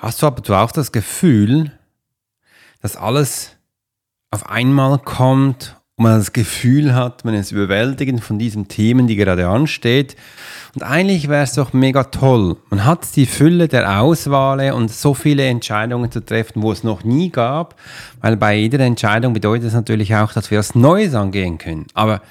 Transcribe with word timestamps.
Hast 0.00 0.22
du 0.22 0.26
aber 0.26 0.62
auch 0.62 0.72
das 0.72 0.92
Gefühl, 0.92 1.72
dass 2.80 2.96
alles 2.96 3.50
auf 4.30 4.48
einmal 4.48 4.98
kommt 4.98 5.76
und 5.96 6.04
man 6.04 6.18
das 6.18 6.32
Gefühl 6.32 6.94
hat, 6.94 7.26
man 7.26 7.34
ist 7.34 7.52
überwältigend 7.52 8.24
von 8.24 8.38
diesen 8.38 8.66
Themen, 8.66 9.06
die 9.06 9.16
gerade 9.16 9.46
ansteht. 9.46 10.16
Und 10.74 10.84
eigentlich 10.84 11.28
wäre 11.28 11.42
es 11.42 11.52
doch 11.52 11.74
mega 11.74 12.04
toll. 12.04 12.56
Man 12.70 12.86
hat 12.86 13.14
die 13.14 13.26
Fülle 13.26 13.68
der 13.68 14.00
Auswahl 14.00 14.72
und 14.72 14.90
so 14.90 15.12
viele 15.12 15.44
Entscheidungen 15.46 16.10
zu 16.10 16.24
treffen, 16.24 16.62
wo 16.62 16.72
es 16.72 16.82
noch 16.82 17.04
nie 17.04 17.28
gab, 17.28 17.78
weil 18.22 18.38
bei 18.38 18.54
jeder 18.54 18.80
Entscheidung 18.80 19.34
bedeutet 19.34 19.66
es 19.66 19.74
natürlich 19.74 20.14
auch, 20.14 20.32
dass 20.32 20.50
wir 20.50 20.60
was 20.60 20.74
Neues 20.74 21.14
angehen 21.14 21.58
können. 21.58 21.86
Aber 21.92 22.22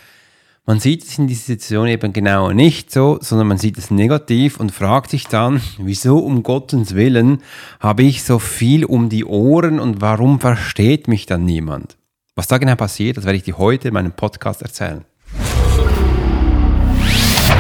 man 0.69 0.79
sieht 0.79 1.03
es 1.03 1.17
in 1.17 1.25
dieser 1.25 1.45
Situation 1.45 1.87
eben 1.87 2.13
genau 2.13 2.51
nicht 2.51 2.91
so, 2.91 3.17
sondern 3.21 3.47
man 3.47 3.57
sieht 3.57 3.79
es 3.79 3.89
negativ 3.89 4.59
und 4.59 4.71
fragt 4.71 5.09
sich 5.09 5.25
dann, 5.25 5.63
wieso 5.79 6.19
um 6.19 6.43
Gottes 6.43 6.93
Willen 6.93 7.41
habe 7.79 8.03
ich 8.03 8.21
so 8.21 8.37
viel 8.37 8.85
um 8.85 9.09
die 9.09 9.25
Ohren 9.25 9.79
und 9.79 9.99
warum 9.99 10.39
versteht 10.39 11.07
mich 11.07 11.25
dann 11.25 11.43
niemand? 11.43 11.97
Was 12.35 12.45
da 12.45 12.59
genau 12.59 12.75
passiert, 12.75 13.17
das 13.17 13.25
werde 13.25 13.37
ich 13.37 13.43
dir 13.45 13.57
heute 13.57 13.87
in 13.87 13.95
meinem 13.95 14.11
Podcast 14.11 14.61
erzählen. 14.61 15.05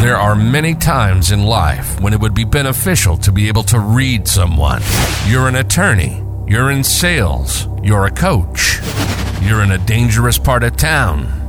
There 0.01 0.19
are 0.19 0.35
many 0.35 0.75
times 0.75 1.31
in 1.31 1.39
life 1.39 1.99
when 2.03 2.13
it 2.13 2.21
would 2.21 2.35
be 2.35 2.45
beneficial 2.45 3.17
to 3.21 3.31
be 3.31 3.49
able 3.49 3.63
to 3.63 3.79
read 3.79 4.27
someone. 4.27 4.83
You're 5.27 5.47
an 5.47 5.55
attorney, 5.55 6.21
you're 6.47 6.71
in 6.71 6.83
sales, 6.83 7.67
you're 7.81 8.05
a 8.05 8.11
coach, 8.11 8.79
you're 9.41 9.63
in 9.63 9.71
a 9.71 9.79
dangerous 9.79 10.37
part 10.37 10.63
of 10.63 10.77
town 10.77 11.48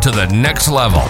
to 0.00 0.10
the 0.10 0.26
next 0.28 0.68
level. 0.68 1.02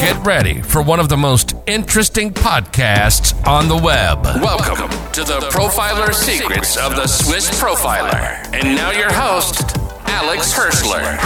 Get 0.00 0.16
ready 0.24 0.62
for 0.62 0.82
one 0.82 0.98
of 0.98 1.10
the 1.10 1.18
most 1.18 1.54
interesting 1.66 2.32
podcasts 2.32 3.34
on 3.46 3.68
the 3.68 3.76
web. 3.76 4.24
Welcome 4.40 4.88
to 5.12 5.22
the 5.22 5.40
Profiler 5.50 6.14
Secrets 6.14 6.78
of 6.78 6.96
the 6.96 7.06
Swiss 7.06 7.50
Profiler. 7.60 8.42
And 8.54 8.74
now 8.74 8.90
your 8.90 9.12
host, 9.12 9.76
Alex 10.06 10.54
Hirschler. 10.54 11.18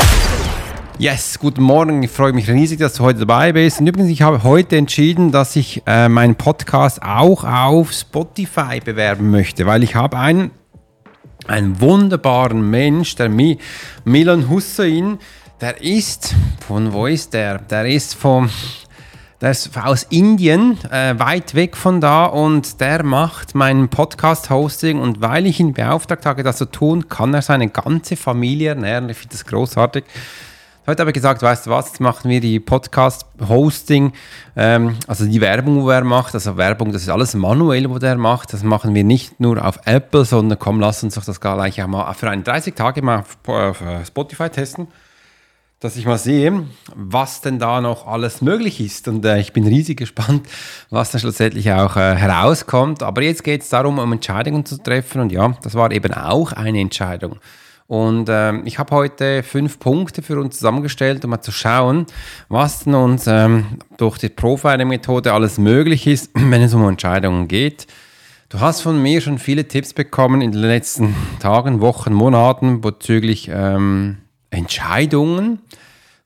Yes, 0.99 1.39
guten 1.39 1.63
Morgen. 1.63 2.03
Ich 2.03 2.11
freue 2.11 2.33
mich 2.33 2.51
riesig, 2.51 2.81
dass 2.81 2.95
du 2.95 3.05
heute 3.05 3.21
dabei 3.21 3.53
bist. 3.53 3.79
Und 3.79 3.87
übrigens, 3.87 4.11
ich 4.11 4.23
habe 4.23 4.43
heute 4.43 4.77
entschieden, 4.77 5.31
dass 5.31 5.55
ich 5.55 5.85
äh, 5.87 6.09
meinen 6.09 6.35
Podcast 6.35 7.03
auch 7.03 7.45
auf 7.45 7.93
Spotify 7.93 8.81
bewerben 8.85 9.31
möchte, 9.31 9.65
weil 9.67 9.85
ich 9.85 9.95
habe 9.95 10.19
einen, 10.19 10.51
einen 11.47 11.81
wunderbaren 11.81 12.69
Mensch, 12.69 13.15
der 13.15 13.29
Mi 13.29 13.59
Milan 14.05 14.49
Hussein, 14.49 15.21
der 15.61 15.81
ist, 15.81 16.35
von 16.67 16.93
wo 16.93 17.07
ist 17.07 17.33
der? 17.33 17.59
Der 17.59 17.87
ist 17.87 18.15
vom, 18.15 18.51
der 19.41 19.53
ist 19.53 19.71
aus 19.77 20.03
Indien, 20.05 20.79
äh, 20.91 21.19
weit 21.19 21.55
weg 21.55 21.77
von 21.77 22.01
da 22.01 22.27
und 22.27 22.81
der 22.81 23.03
macht 23.03 23.55
meinen 23.55 23.89
Podcast-Hosting 23.89 25.01
und 25.01 25.21
weil 25.21 25.47
ich 25.47 25.59
ihn 25.61 25.73
beauftragt 25.73 26.27
habe, 26.27 26.43
das 26.43 26.59
zu 26.59 26.67
tun, 26.67 27.09
kann 27.09 27.33
er 27.33 27.43
seine 27.43 27.69
ganze 27.69 28.17
Familie 28.17 28.71
ernähren. 28.71 29.09
Ich 29.09 29.17
finde 29.17 29.33
das 29.33 29.47
großartig. 29.47 30.05
Heute 30.87 31.01
habe 31.01 31.11
ich 31.11 31.15
gesagt, 31.15 31.43
weißt 31.43 31.67
du 31.67 31.71
was, 31.71 31.87
jetzt 31.87 32.01
machen 32.01 32.31
wir 32.31 32.41
die 32.41 32.61
Podcast-Hosting, 32.61 34.13
ähm, 34.57 34.97
also 35.09 35.25
die 35.25 35.41
Werbung, 35.41 35.83
wo 35.83 35.91
er 35.91 36.05
macht, 36.05 36.35
also 36.35 36.57
Werbung, 36.57 36.93
das 36.93 37.03
ist 37.03 37.09
alles 37.09 37.35
manuell, 37.35 37.91
wo 37.91 37.99
der 37.99 38.17
macht, 38.17 38.53
das 38.53 38.63
machen 38.63 38.95
wir 38.95 39.03
nicht 39.03 39.41
nur 39.41 39.65
auf 39.65 39.81
Apple, 39.85 40.25
sondern 40.25 40.61
komm, 40.61 40.79
lass 40.79 41.03
uns 41.03 41.15
doch 41.15 41.25
das 41.25 41.41
gleich 41.41 41.83
auch 41.83 41.89
mal 41.89 42.13
für 42.13 42.31
einen 42.31 42.45
30 42.45 42.75
Tage 42.75 43.03
mal 43.03 43.25
auf 43.47 43.81
äh, 43.81 44.05
Spotify 44.05 44.49
testen 44.49 44.87
dass 45.81 45.97
ich 45.97 46.07
mal 46.07 46.19
sehe, 46.19 46.65
was 46.95 47.43
denn 47.43 47.59
da 47.59 47.81
noch 47.81 48.07
alles 48.07 48.41
möglich 48.41 48.81
ist. 48.81 49.09
Und 49.09 49.25
äh, 49.25 49.39
ich 49.39 49.53
bin 49.53 49.67
riesig 49.67 49.99
gespannt, 49.99 50.47
was 50.89 51.11
dann 51.11 51.21
schlussendlich 51.21 51.71
auch 51.71 51.97
äh, 51.97 52.15
herauskommt. 52.17 53.03
Aber 53.03 53.23
jetzt 53.23 53.45
geht 53.45 53.63
es 53.63 53.69
darum, 53.69 53.99
um 53.99 54.13
Entscheidungen 54.13 54.65
zu 54.65 54.79
treffen. 54.79 55.21
Und 55.21 55.33
ja, 55.33 55.55
das 55.63 55.75
war 55.75 55.93
eben 55.93 56.15
auch 56.15 56.53
eine 56.53 56.81
Entscheidung. 56.81 57.39
Und 57.89 58.29
äh, 58.29 58.57
ich 58.63 58.79
habe 58.79 58.95
heute 58.95 59.43
fünf 59.43 59.79
Punkte 59.79 60.23
für 60.23 60.41
uns 60.41 60.57
zusammengestellt, 60.57 61.25
um 61.25 61.31
mal 61.31 61.41
zu 61.41 61.53
schauen, 61.53 62.07
was 62.49 62.81
denn 62.85 62.95
uns 62.95 63.27
ähm, 63.29 63.79
durch 63.97 64.19
die 64.19 64.29
Profiling-Methode 64.29 65.33
alles 65.33 65.59
möglich 65.59 66.07
ist, 66.07 66.31
wenn 66.35 66.63
es 66.63 66.75
um 66.75 66.89
Entscheidungen 66.89 67.49
geht. 67.49 67.87
Du 68.49 68.61
hast 68.61 68.81
von 68.81 69.01
mir 69.01 69.21
schon 69.21 69.39
viele 69.39 69.69
Tipps 69.69 69.93
bekommen 69.93 70.41
in 70.41 70.53
den 70.53 70.63
letzten 70.63 71.15
Tagen, 71.39 71.81
Wochen, 71.81 72.13
Monaten 72.13 72.81
bezüglich 72.81 73.51
ähm, 73.53 74.19
Entscheidungen. 74.51 75.61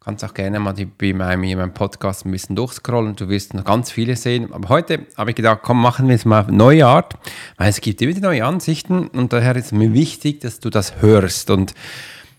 Du 0.00 0.04
kannst 0.04 0.24
auch 0.24 0.32
gerne 0.32 0.58
mal 0.58 0.72
die, 0.72 0.86
bei 0.86 1.12
meinem, 1.12 1.58
meinem 1.58 1.74
Podcast 1.74 2.24
ein 2.24 2.30
bisschen 2.30 2.56
durchscrollen. 2.56 3.16
Du 3.16 3.28
wirst 3.28 3.52
noch 3.52 3.64
ganz 3.64 3.90
viele 3.90 4.16
sehen. 4.16 4.50
Aber 4.52 4.70
heute 4.70 5.06
habe 5.16 5.30
ich 5.30 5.36
gedacht, 5.36 5.60
komm, 5.62 5.80
machen 5.80 6.08
wir 6.08 6.14
es 6.14 6.24
mal 6.24 6.46
neue 6.50 6.86
Art, 6.86 7.14
weil 7.58 7.68
es 7.68 7.82
gibt 7.82 8.00
immer 8.00 8.18
neue 8.18 8.44
Ansichten 8.44 9.08
und 9.08 9.32
daher 9.32 9.56
ist 9.56 9.72
mir 9.72 9.92
wichtig, 9.92 10.40
dass 10.40 10.58
du 10.58 10.70
das 10.70 11.02
hörst. 11.02 11.50
Und 11.50 11.74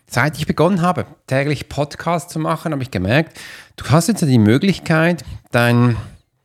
seit 0.08 0.38
ich 0.40 0.48
begonnen 0.48 0.82
habe, 0.82 1.06
täglich 1.28 1.70
Podcast 1.70 2.32
zu 2.32 2.40
machen, 2.40 2.74
habe 2.74 2.82
ich 2.82 2.90
gemerkt, 2.90 3.40
du 3.76 3.86
hast 3.92 4.08
jetzt 4.08 4.24
die 4.24 4.40
Möglichkeit, 4.40 5.24
dein, 5.52 5.98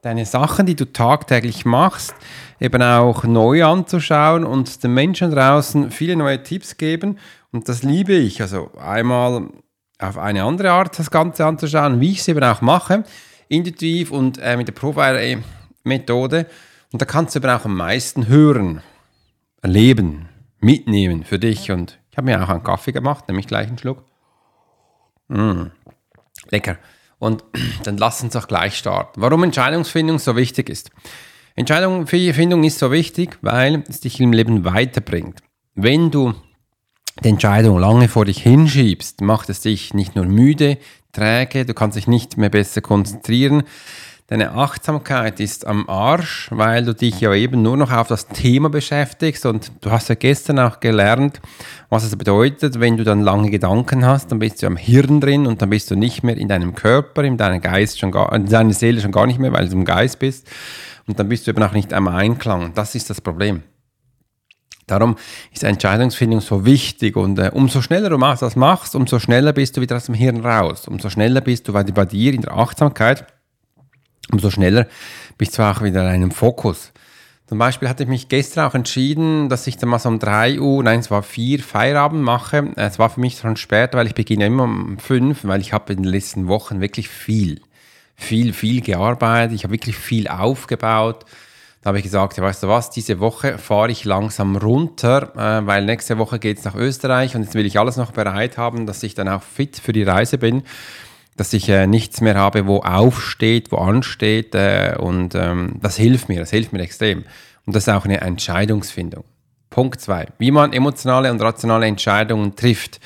deine 0.02 0.26
Sachen, 0.26 0.66
die 0.66 0.76
du 0.76 0.84
tagtäglich 0.84 1.64
machst, 1.64 2.14
eben 2.60 2.82
auch 2.82 3.24
neu 3.24 3.64
anzuschauen 3.64 4.44
und 4.44 4.84
den 4.84 4.94
Menschen 4.94 5.30
draußen 5.30 5.90
viele 5.90 6.14
neue 6.14 6.42
Tipps 6.42 6.76
geben 6.76 7.18
und 7.56 7.70
das 7.70 7.82
liebe 7.82 8.12
ich. 8.12 8.42
Also 8.42 8.70
einmal 8.78 9.48
auf 9.98 10.18
eine 10.18 10.44
andere 10.44 10.72
Art 10.72 10.98
das 10.98 11.10
Ganze 11.10 11.46
anzuschauen, 11.46 12.02
wie 12.02 12.10
ich 12.10 12.18
es 12.18 12.28
eben 12.28 12.44
auch 12.44 12.60
mache, 12.60 13.04
intuitiv 13.48 14.10
und 14.10 14.36
äh, 14.36 14.58
mit 14.58 14.68
der 14.68 14.74
Profiler-Methode. 14.74 16.46
Und 16.92 17.00
da 17.00 17.06
kannst 17.06 17.34
du 17.34 17.38
eben 17.38 17.48
auch 17.48 17.64
am 17.64 17.74
meisten 17.74 18.28
hören, 18.28 18.82
erleben, 19.62 20.28
mitnehmen 20.60 21.24
für 21.24 21.38
dich. 21.38 21.70
Und 21.70 21.98
ich 22.10 22.18
habe 22.18 22.26
mir 22.26 22.44
auch 22.44 22.50
einen 22.50 22.62
Kaffee 22.62 22.92
gemacht, 22.92 23.26
nämlich 23.26 23.46
gleich 23.46 23.68
einen 23.68 23.78
Schluck. 23.78 24.04
Mmh, 25.28 25.70
lecker. 26.50 26.76
Und 27.18 27.42
dann 27.84 27.96
lass 27.96 28.22
uns 28.22 28.36
auch 28.36 28.48
gleich 28.48 28.76
starten. 28.76 29.22
Warum 29.22 29.44
Entscheidungsfindung 29.44 30.18
so 30.18 30.36
wichtig 30.36 30.68
ist. 30.68 30.90
Entscheidungsfindung 31.54 32.64
ist 32.64 32.80
so 32.80 32.92
wichtig, 32.92 33.38
weil 33.40 33.82
es 33.88 34.00
dich 34.00 34.20
im 34.20 34.34
Leben 34.34 34.66
weiterbringt. 34.66 35.40
Wenn 35.74 36.10
du 36.10 36.34
die 37.24 37.28
Entscheidung 37.28 37.78
lange 37.78 38.08
vor 38.08 38.24
dich 38.24 38.42
hinschiebst, 38.42 39.20
macht 39.20 39.48
es 39.48 39.60
dich 39.60 39.94
nicht 39.94 40.16
nur 40.16 40.26
müde, 40.26 40.78
träge, 41.12 41.64
du 41.64 41.74
kannst 41.74 41.96
dich 41.96 42.06
nicht 42.06 42.36
mehr 42.36 42.50
besser 42.50 42.80
konzentrieren. 42.80 43.62
Deine 44.28 44.52
Achtsamkeit 44.52 45.38
ist 45.38 45.68
am 45.68 45.88
Arsch, 45.88 46.48
weil 46.50 46.84
du 46.84 46.94
dich 46.94 47.20
ja 47.20 47.32
eben 47.32 47.62
nur 47.62 47.76
noch 47.76 47.92
auf 47.92 48.08
das 48.08 48.26
Thema 48.26 48.68
beschäftigst 48.68 49.46
und 49.46 49.70
du 49.82 49.92
hast 49.92 50.08
ja 50.08 50.16
gestern 50.16 50.58
auch 50.58 50.80
gelernt, 50.80 51.40
was 51.90 52.02
es 52.02 52.16
bedeutet, 52.16 52.80
wenn 52.80 52.96
du 52.96 53.04
dann 53.04 53.20
lange 53.20 53.50
Gedanken 53.50 54.04
hast, 54.04 54.32
dann 54.32 54.40
bist 54.40 54.62
du 54.62 54.66
am 54.66 54.76
Hirn 54.76 55.20
drin 55.20 55.46
und 55.46 55.62
dann 55.62 55.70
bist 55.70 55.92
du 55.92 55.94
nicht 55.94 56.24
mehr 56.24 56.36
in 56.36 56.48
deinem 56.48 56.74
Körper, 56.74 57.22
in 57.22 57.36
deinem 57.36 57.60
Geist 57.60 58.00
schon 58.00 58.10
gar, 58.10 58.32
in 58.32 58.46
deiner 58.46 58.72
Seele 58.72 59.00
schon 59.00 59.12
gar 59.12 59.28
nicht 59.28 59.38
mehr, 59.38 59.52
weil 59.52 59.68
du 59.68 59.76
im 59.76 59.84
Geist 59.84 60.18
bist 60.18 60.48
und 61.06 61.20
dann 61.20 61.28
bist 61.28 61.46
du 61.46 61.52
eben 61.52 61.62
auch 61.62 61.72
nicht 61.72 61.92
am 61.94 62.08
Einklang. 62.08 62.72
Das 62.74 62.96
ist 62.96 63.08
das 63.08 63.20
Problem. 63.20 63.62
Darum 64.86 65.16
ist 65.52 65.64
Entscheidungsfindung 65.64 66.40
so 66.40 66.64
wichtig 66.64 67.16
und 67.16 67.40
äh, 67.40 67.50
umso 67.52 67.82
schneller 67.82 68.08
du 68.08 68.18
das 68.18 68.54
machst, 68.54 68.94
umso 68.94 69.18
schneller 69.18 69.52
bist 69.52 69.76
du 69.76 69.80
wieder 69.80 69.96
aus 69.96 70.06
dem 70.06 70.14
Hirn 70.14 70.44
raus. 70.44 70.86
Umso 70.86 71.10
schneller 71.10 71.40
bist 71.40 71.66
du 71.66 71.72
bei, 71.72 71.82
dir 71.82 72.32
in 72.32 72.42
der 72.42 72.52
Achtsamkeit, 72.52 73.26
umso 74.30 74.48
schneller 74.48 74.86
bist 75.38 75.58
du 75.58 75.62
auch 75.64 75.82
wieder 75.82 76.02
in 76.02 76.08
einem 76.08 76.30
Fokus. 76.30 76.92
Zum 77.48 77.58
Beispiel 77.58 77.88
hatte 77.88 78.04
ich 78.04 78.08
mich 78.08 78.28
gestern 78.28 78.68
auch 78.68 78.74
entschieden, 78.74 79.48
dass 79.48 79.66
ich 79.66 79.76
dann 79.76 79.88
mal 79.88 79.98
so 79.98 80.08
um 80.08 80.20
3 80.20 80.60
Uhr, 80.60 80.82
nein, 80.84 81.00
es 81.00 81.10
war 81.10 81.24
4 81.24 81.60
Feierabend 81.60 82.22
mache. 82.22 82.72
Es 82.76 83.00
war 83.00 83.10
für 83.10 83.20
mich 83.20 83.38
schon 83.38 83.56
spät, 83.56 83.94
weil 83.94 84.06
ich 84.06 84.14
beginne 84.14 84.46
immer 84.46 84.64
um 84.64 84.98
5, 84.98 85.44
weil 85.44 85.60
ich 85.60 85.72
habe 85.72 85.92
in 85.92 86.02
den 86.02 86.12
letzten 86.12 86.46
Wochen 86.46 86.80
wirklich 86.80 87.08
viel, 87.08 87.60
viel, 88.14 88.52
viel 88.52 88.82
gearbeitet. 88.82 89.54
Ich 89.56 89.64
habe 89.64 89.74
wirklich 89.74 89.96
viel 89.96 90.28
aufgebaut. 90.28 91.24
Da 91.86 91.90
habe 91.90 91.98
ich 91.98 92.02
gesagt, 92.02 92.36
ja, 92.36 92.42
weißt 92.42 92.64
du 92.64 92.66
was, 92.66 92.90
diese 92.90 93.20
Woche 93.20 93.58
fahre 93.58 93.92
ich 93.92 94.04
langsam 94.04 94.56
runter, 94.56 95.30
äh, 95.36 95.64
weil 95.68 95.84
nächste 95.84 96.18
Woche 96.18 96.40
geht 96.40 96.58
es 96.58 96.64
nach 96.64 96.74
Österreich 96.74 97.36
und 97.36 97.44
jetzt 97.44 97.54
will 97.54 97.64
ich 97.64 97.78
alles 97.78 97.96
noch 97.96 98.10
bereit 98.10 98.58
haben, 98.58 98.86
dass 98.86 99.04
ich 99.04 99.14
dann 99.14 99.28
auch 99.28 99.44
fit 99.44 99.76
für 99.78 99.92
die 99.92 100.02
Reise 100.02 100.36
bin, 100.36 100.64
dass 101.36 101.52
ich 101.52 101.68
äh, 101.68 101.86
nichts 101.86 102.20
mehr 102.20 102.34
habe, 102.34 102.66
wo 102.66 102.78
aufsteht, 102.80 103.70
wo 103.70 103.76
ansteht 103.76 104.52
äh, 104.56 104.96
und 104.98 105.36
ähm, 105.36 105.76
das 105.80 105.96
hilft 105.96 106.28
mir, 106.28 106.40
das 106.40 106.50
hilft 106.50 106.72
mir 106.72 106.80
extrem. 106.80 107.22
Und 107.66 107.76
das 107.76 107.86
ist 107.86 107.94
auch 107.94 108.04
eine 108.04 108.20
Entscheidungsfindung. 108.20 109.22
Punkt 109.70 110.00
zwei: 110.00 110.26
Wie 110.38 110.50
man 110.50 110.72
emotionale 110.72 111.30
und 111.30 111.40
rationale 111.40 111.86
Entscheidungen 111.86 112.56
trifft. 112.56 112.98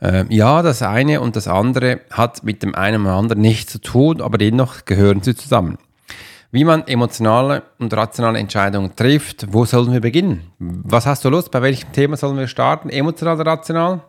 Äh, 0.00 0.26
ja, 0.28 0.62
das 0.62 0.82
eine 0.82 1.20
und 1.20 1.34
das 1.34 1.48
andere 1.48 2.02
hat 2.12 2.44
mit 2.44 2.62
dem 2.62 2.76
einen 2.76 3.02
oder 3.04 3.14
anderen 3.14 3.42
nichts 3.42 3.72
zu 3.72 3.80
tun, 3.80 4.20
aber 4.20 4.38
dennoch 4.38 4.84
gehören 4.84 5.22
sie 5.22 5.34
zusammen. 5.34 5.76
Wie 6.54 6.64
man 6.64 6.86
emotionale 6.86 7.62
und 7.78 7.94
rationale 7.94 8.38
Entscheidungen 8.38 8.94
trifft, 8.94 9.46
wo 9.50 9.64
sollen 9.64 9.90
wir 9.90 10.02
beginnen? 10.02 10.52
Was 10.58 11.06
hast 11.06 11.24
du 11.24 11.30
Lust? 11.30 11.50
Bei 11.50 11.62
welchem 11.62 11.90
Thema 11.92 12.18
sollen 12.18 12.36
wir 12.36 12.46
starten? 12.46 12.90
Emotional 12.90 13.36
oder 13.40 13.52
rational? 13.52 14.02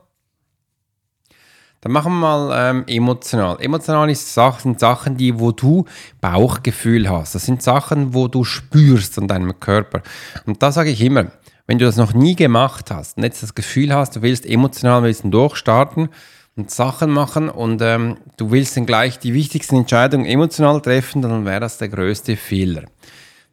Dann 1.80 1.94
machen 1.94 2.12
wir 2.12 2.19
mal 2.19 2.69
ähm, 2.69 2.84
emotional. 2.88 3.62
Emotional 3.62 4.10
ist 4.10 4.34
sind 4.34 4.78
Sachen, 4.78 5.16
die, 5.16 5.40
wo 5.40 5.54
du 5.54 5.86
Bauchgefühl 6.19 7.10
hast. 7.10 7.34
Das 7.34 7.45
sind 7.45 7.63
Sachen, 7.63 8.13
wo 8.13 8.28
du 8.28 8.44
spürst 8.44 9.18
an 9.18 9.30
deinem 9.30 9.57
Körper. 9.62 10.01
Und 10.45 10.62
da 10.62 10.74
sage 10.74 10.90
ich 10.90 11.00
immer, 11.00 11.28
wenn 11.66 11.78
du 11.78 11.86
das 11.86 11.95
noch 11.95 12.13
nie 12.13 12.36
gemacht 12.36 12.92
hast 12.92 13.16
und 13.16 13.24
jetzt 13.24 13.42
das 13.42 13.56
Gefühl 13.56 13.94
hast, 13.94 14.18
du 14.18 14.22
willst 14.22 14.45
emotional 14.45 15.01
willst 15.01 15.31
durchstarten 15.31 16.10
und 16.56 16.70
Sachen 16.70 17.10
machen 17.10 17.50
und 17.50 17.82
ähm, 17.82 18.18
du 18.38 18.52
willst 18.52 18.78
dann 18.78 18.86
gleich 18.86 19.20
die 19.20 19.34
wichtigsten 19.34 19.78
Entscheidungen 19.78 20.26
emotional 20.26 20.82
treffen, 20.82 21.22
dann 21.22 21.46
wäre 21.46 21.60
das 21.60 21.78
der 21.78 21.90
größte 21.90 22.38
Fehler. 22.38 22.84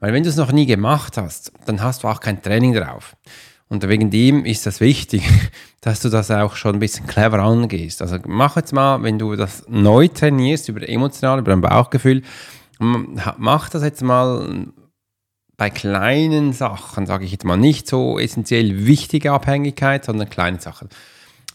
Weil 0.00 0.12
wenn 0.12 0.22
du 0.22 0.28
es 0.28 0.36
noch 0.36 0.52
nie 0.52 0.66
gemacht 0.66 1.16
hast, 1.16 1.52
dann 1.66 1.82
hast 1.82 2.02
du 2.02 2.08
auch 2.08 2.20
kein 2.20 2.42
Training 2.42 2.74
drauf. 2.74 3.16
Und 3.68 3.86
wegen 3.88 4.10
dem 4.10 4.44
ist 4.44 4.66
das 4.66 4.80
wichtig, 4.80 5.22
dass 5.80 6.00
du 6.00 6.08
das 6.08 6.30
auch 6.30 6.56
schon 6.56 6.76
ein 6.76 6.80
bisschen 6.80 7.06
clever 7.06 7.38
angehst. 7.38 8.02
Also 8.02 8.18
mach 8.26 8.56
jetzt 8.56 8.72
mal, 8.72 9.02
wenn 9.02 9.18
du 9.18 9.36
das 9.36 9.64
neu 9.68 10.08
trainierst 10.08 10.68
über 10.68 10.86
emotional, 10.86 11.38
über 11.38 11.52
dein 11.52 11.60
Bauchgefühl, 11.60 12.22
mach 12.78 13.70
das 13.70 13.82
jetzt 13.82 14.02
mal 14.02 14.66
bei 15.56 15.70
kleinen 15.70 16.52
Sachen, 16.52 17.06
sage 17.06 17.26
ich 17.26 17.32
jetzt 17.32 17.44
mal, 17.44 17.58
nicht 17.58 17.86
so 17.86 18.18
essentiell 18.18 18.86
wichtige 18.86 19.32
Abhängigkeit, 19.32 20.04
sondern 20.04 20.30
kleine 20.30 20.58
Sachen. 20.58 20.88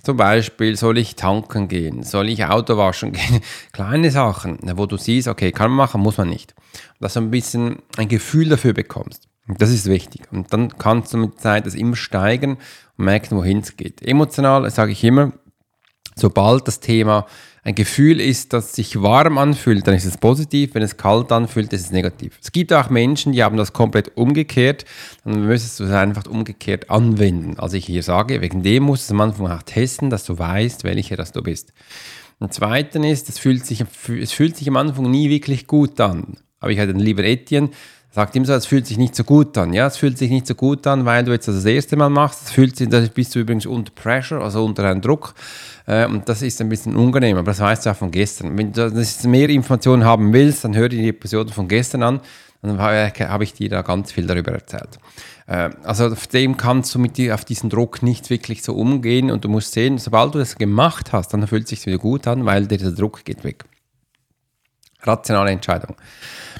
Zum 0.05 0.17
Beispiel, 0.17 0.75
soll 0.75 0.99
ich 0.99 1.15
tanken 1.15 1.67
gehen? 1.67 2.03
Soll 2.03 2.29
ich 2.29 2.45
Auto 2.45 2.77
waschen 2.77 3.11
gehen? 3.11 3.41
Kleine 3.71 4.11
Sachen, 4.11 4.59
wo 4.75 4.85
du 4.85 4.97
siehst, 4.97 5.27
okay, 5.27 5.51
kann 5.51 5.71
man 5.71 5.77
machen, 5.77 5.99
muss 5.99 6.19
man 6.19 6.29
nicht. 6.29 6.53
Dass 6.99 7.15
du 7.15 7.21
ein 7.21 7.31
bisschen 7.31 7.79
ein 7.97 8.07
Gefühl 8.07 8.49
dafür 8.49 8.73
bekommst. 8.73 9.27
Das 9.47 9.71
ist 9.71 9.87
wichtig. 9.87 10.31
Und 10.31 10.53
dann 10.53 10.77
kannst 10.77 11.11
du 11.11 11.17
mit 11.17 11.33
der 11.33 11.41
Zeit 11.41 11.65
das 11.65 11.73
immer 11.73 11.95
steigern 11.95 12.57
und 12.97 13.05
merken, 13.05 13.35
wohin 13.35 13.61
es 13.61 13.77
geht. 13.77 14.03
Emotional 14.03 14.69
sage 14.69 14.91
ich 14.91 15.03
immer, 15.03 15.31
sobald 16.15 16.67
das 16.67 16.79
Thema 16.79 17.25
ein 17.65 17.73
Gefühl 17.73 18.21
ist, 18.21 18.53
das 18.53 18.73
sich 18.73 19.01
warm 19.01 19.39
anfühlt, 19.39 19.87
dann 19.87 19.95
ist 19.95 20.05
es 20.05 20.17
positiv. 20.17 20.75
Wenn 20.75 20.83
es 20.83 20.97
kalt 20.97 21.31
anfühlt, 21.31 21.73
ist 21.73 21.81
es 21.81 21.91
negativ. 21.91 22.37
Es 22.39 22.51
gibt 22.51 22.71
auch 22.71 22.91
Menschen, 22.91 23.33
die 23.33 23.43
haben 23.43 23.57
das 23.57 23.73
komplett 23.73 24.15
umgekehrt. 24.15 24.85
Dann 25.23 25.47
müsstest 25.47 25.79
du 25.79 25.85
es 25.85 25.91
einfach 25.91 26.27
umgekehrt 26.27 26.91
anwenden. 26.91 27.57
Also 27.57 27.75
ich 27.75 27.87
hier 27.87 28.03
sage, 28.03 28.41
wegen 28.41 28.61
dem 28.61 28.83
musst 28.83 29.09
du 29.09 29.13
es 29.15 29.19
am 29.19 29.21
Anfang 29.21 29.47
auch 29.47 29.63
testen, 29.63 30.11
dass 30.11 30.25
du 30.25 30.37
weißt, 30.37 30.83
welcher 30.83 31.17
das 31.17 31.31
du 31.31 31.41
bist. 31.41 31.73
Und 32.37 32.53
zweitens 32.53 33.07
ist, 33.07 33.29
es 33.29 33.39
fühlt, 33.39 33.65
sich, 33.65 33.83
es 34.21 34.31
fühlt 34.31 34.55
sich 34.55 34.67
am 34.69 34.77
Anfang 34.77 35.09
nie 35.09 35.31
wirklich 35.31 35.65
gut 35.65 35.99
an. 35.99 36.37
Aber 36.59 36.71
ich 36.71 36.77
hatte 36.77 36.93
den 36.93 37.01
lieber 37.01 37.23
Etienne, 37.23 37.71
sagt 38.15 38.33
ihm 38.37 38.45
so, 38.45 38.53
es 38.53 38.65
fühlt 38.65 38.87
sich 38.87 38.97
nicht 38.97 39.13
so 39.13 39.25
gut 39.25 39.57
an. 39.57 39.73
Ja, 39.73 39.87
es 39.87 39.97
fühlt 39.97 40.17
sich 40.17 40.31
nicht 40.31 40.47
so 40.47 40.55
gut 40.55 40.87
an, 40.87 41.03
weil 41.03 41.25
du 41.25 41.33
jetzt 41.33 41.49
das, 41.49 41.55
das 41.55 41.65
erste 41.65 41.97
Mal 41.97 42.09
machst. 42.09 42.43
Es 42.43 42.51
fühlt 42.51 42.77
sich, 42.77 42.87
da 42.87 43.01
bist 43.13 43.35
du 43.35 43.39
übrigens 43.39 43.65
unter 43.65 43.91
Pressure, 43.91 44.41
also 44.41 44.63
unter 44.63 44.85
einem 44.85 45.01
Druck. 45.01 45.35
Äh, 45.85 46.05
und 46.05 46.29
das 46.29 46.41
ist 46.41 46.61
ein 46.61 46.69
bisschen 46.69 46.95
unangenehm, 46.95 47.35
aber 47.35 47.51
das 47.51 47.59
weißt 47.59 47.85
du 47.85 47.89
auch 47.89 47.95
von 47.97 48.11
gestern. 48.11 48.57
Wenn 48.57 48.71
du 48.71 49.27
mehr 49.27 49.49
Informationen 49.49 50.05
haben 50.05 50.31
willst, 50.31 50.63
dann 50.63 50.77
hör 50.77 50.87
dir 50.87 51.01
die 51.01 51.09
Episode 51.09 51.51
von 51.51 51.67
gestern 51.67 52.03
an. 52.03 52.21
Dann 52.61 52.79
habe 52.79 53.43
ich 53.43 53.53
dir 53.53 53.69
da 53.69 53.81
ganz 53.81 54.13
viel 54.13 54.25
darüber 54.25 54.53
erzählt. 54.53 54.97
Äh, 55.47 55.71
also 55.83 56.07
auf 56.07 56.27
dem 56.27 56.55
kannst 56.55 56.95
du 56.95 56.99
mit 56.99 57.17
dir 57.17 57.35
auf 57.35 57.43
diesen 57.43 57.69
Druck 57.69 58.01
nicht 58.01 58.29
wirklich 58.29 58.63
so 58.63 58.75
umgehen 58.75 59.29
und 59.29 59.43
du 59.43 59.49
musst 59.49 59.73
sehen, 59.73 59.97
sobald 59.97 60.33
du 60.35 60.39
das 60.39 60.55
gemacht 60.55 61.11
hast, 61.11 61.33
dann 61.33 61.45
fühlt 61.47 61.65
es 61.65 61.69
sich 61.71 61.85
wieder 61.85 61.97
gut 61.97 62.27
an, 62.27 62.45
weil 62.45 62.65
dieser 62.65 62.93
Druck 62.93 63.25
geht 63.25 63.43
weg. 63.43 63.65
Rationale 65.05 65.51
Entscheidung. 65.51 65.95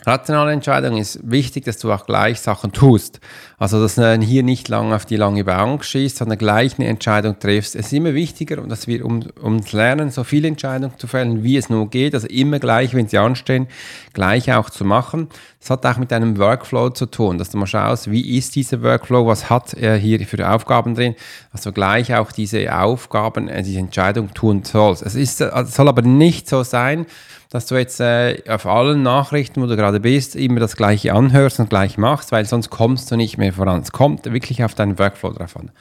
Rationale 0.06 0.52
Entscheidung 0.52 0.98
ist 0.98 1.20
wichtig, 1.24 1.66
dass 1.66 1.80
du 1.80 1.92
auch 1.92 2.06
gleich 2.06 2.40
Sachen 2.40 2.72
tust. 2.72 3.20
Also, 3.58 3.82
dass 3.82 3.96
du 3.96 4.20
hier 4.20 4.44
nicht 4.44 4.68
lang 4.68 4.94
auf 4.94 5.06
die 5.06 5.16
lange 5.16 5.44
Bank 5.44 5.84
schießt, 5.84 6.18
sondern 6.18 6.38
gleich 6.38 6.78
eine 6.78 6.88
Entscheidung 6.88 7.40
triffst. 7.40 7.76
Es 7.76 7.88
ist 7.88 7.94
immer 7.94 8.14
wichtiger, 8.14 8.58
dass 8.58 8.86
wir 8.86 9.04
ums 9.04 9.72
Lernen 9.72 10.12
so 10.12 10.24
viele 10.24 10.48
Entscheidungen 10.48 10.94
zu 11.00 11.08
fällen, 11.08 11.44
wie 11.44 11.58
es 11.58 11.70
nur 11.70 11.90
geht. 11.90 12.14
Also 12.14 12.28
immer 12.28 12.60
gleich, 12.60 12.94
wenn 12.94 13.08
sie 13.08 13.18
anstehen, 13.18 13.68
gleich 14.14 14.54
auch 14.54 14.70
zu 14.70 14.86
machen. 14.86 15.30
Das 15.60 15.72
hat 15.72 15.86
auch 15.88 15.98
mit 15.98 16.12
deinem 16.12 16.38
Workflow 16.38 16.92
zu 16.92 17.08
tun, 17.08 17.40
dass 17.40 17.50
du 17.50 17.58
mal 17.58 17.66
schaust, 17.66 18.12
wie 18.12 18.38
ist 18.38 18.56
dieser 18.56 18.84
Workflow, 18.84 19.26
was 19.26 19.50
hat 19.50 19.74
er 19.74 19.96
hier 19.96 20.20
für 20.28 20.48
Aufgaben 20.48 20.94
drin, 20.94 21.16
dass 21.52 21.62
du 21.62 21.72
gleich 21.72 22.14
auch 22.14 22.32
diese 22.32 22.78
Aufgaben, 22.78 23.48
äh, 23.48 23.64
diese 23.64 23.80
Entscheidung 23.80 24.32
tun 24.36 24.64
sollst. 24.64 25.02
Es 25.02 25.16
ist, 25.16 25.42
es 25.42 25.74
soll 25.74 25.88
aber 25.88 26.04
nicht 26.04 26.48
so 26.48 26.62
sein, 26.62 27.08
dass 27.56 27.68
du 27.68 27.76
jetzt 27.76 28.02
äh, 28.02 28.44
auf 28.50 28.66
allen 28.66 29.02
Nachrichten, 29.02 29.62
wo 29.62 29.66
du 29.66 29.78
gerade 29.78 30.02
bist, 30.02 30.36
immer 30.36 30.60
das 30.60 30.76
Gleiche 30.76 31.14
anhörst 31.14 31.60
und 31.62 31.70
gleich 31.70 31.98
machst, 31.98 32.34
weil 32.34 32.44
sonst 32.46 32.70
kommst 32.70 33.10
du 33.10 33.16
nicht 33.16 33.38
mehr 33.38 33.54
voran. 33.54 33.82
Es 33.82 33.94
kommt 33.94 34.26
wirklich 34.26 34.62
auf 34.66 34.76
deinen 34.76 35.00
Workflow 35.00 35.32
drauf 35.32 35.56
an. 35.56 35.72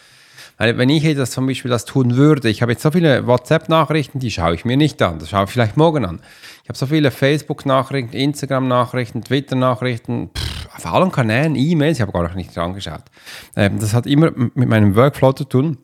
Weil 0.56 0.78
wenn 0.78 0.88
ich 0.88 1.02
jetzt 1.02 1.32
zum 1.32 1.48
Beispiel 1.48 1.72
das 1.72 1.84
tun 1.84 2.14
würde, 2.14 2.48
ich 2.48 2.62
habe 2.62 2.70
jetzt 2.70 2.82
so 2.82 2.92
viele 2.92 3.26
WhatsApp-Nachrichten, 3.26 4.20
die 4.20 4.30
schaue 4.30 4.54
ich 4.54 4.64
mir 4.64 4.76
nicht 4.76 5.02
an, 5.02 5.18
das 5.18 5.30
schaue 5.30 5.44
ich 5.44 5.50
vielleicht 5.50 5.76
morgen 5.76 6.04
an. 6.04 6.20
Ich 6.62 6.68
habe 6.68 6.78
so 6.78 6.86
viele 6.86 7.10
Facebook-Nachrichten, 7.10 8.16
Instagram-Nachrichten, 8.16 9.24
Twitter-Nachrichten, 9.24 10.30
auf 10.76 10.86
allen 10.86 11.10
Kanälen, 11.10 11.56
E-Mails, 11.56 11.98
ich 11.98 12.02
habe 12.02 12.12
gar 12.12 12.22
noch 12.22 12.34
nicht 12.34 12.56
angeschaut. 12.56 13.02
Ähm, 13.56 13.80
das 13.80 13.94
hat 13.94 14.06
immer 14.06 14.30
mit 14.32 14.68
meinem 14.68 14.94
Workflow 14.94 15.32
zu 15.32 15.42
tun. 15.42 15.78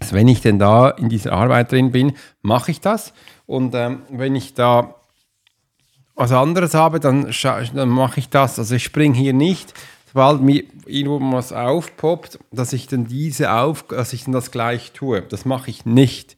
Also 0.00 0.16
wenn 0.16 0.26
ich 0.26 0.40
denn 0.40 0.58
da 0.58 0.90
in 0.90 1.08
dieser 1.08 1.32
Arbeit 1.32 1.70
drin 1.70 1.92
bin, 1.92 2.14
mache 2.42 2.72
ich 2.72 2.80
das. 2.80 3.12
Und 3.46 3.74
ähm, 3.76 4.02
wenn 4.10 4.34
ich 4.34 4.54
da 4.54 4.95
was 6.16 6.32
anderes 6.32 6.74
habe, 6.74 6.98
dann, 6.98 7.30
dann 7.74 7.88
mache 7.88 8.18
ich 8.20 8.28
das. 8.28 8.58
Also 8.58 8.74
ich 8.74 8.84
springe 8.84 9.14
hier 9.14 9.34
nicht, 9.34 9.74
sobald 10.06 10.40
mir 10.40 10.64
irgendwo 10.86 11.20
was 11.36 11.52
aufpoppt, 11.52 12.38
dass 12.50 12.72
ich 12.72 12.88
dann 12.88 13.06
diese 13.06 13.52
auf, 13.52 13.84
dass 13.84 14.12
ich 14.14 14.24
dann 14.24 14.32
das 14.32 14.50
gleich 14.50 14.92
tue. 14.92 15.22
Das 15.22 15.44
mache 15.44 15.70
ich 15.70 15.84
nicht. 15.84 16.36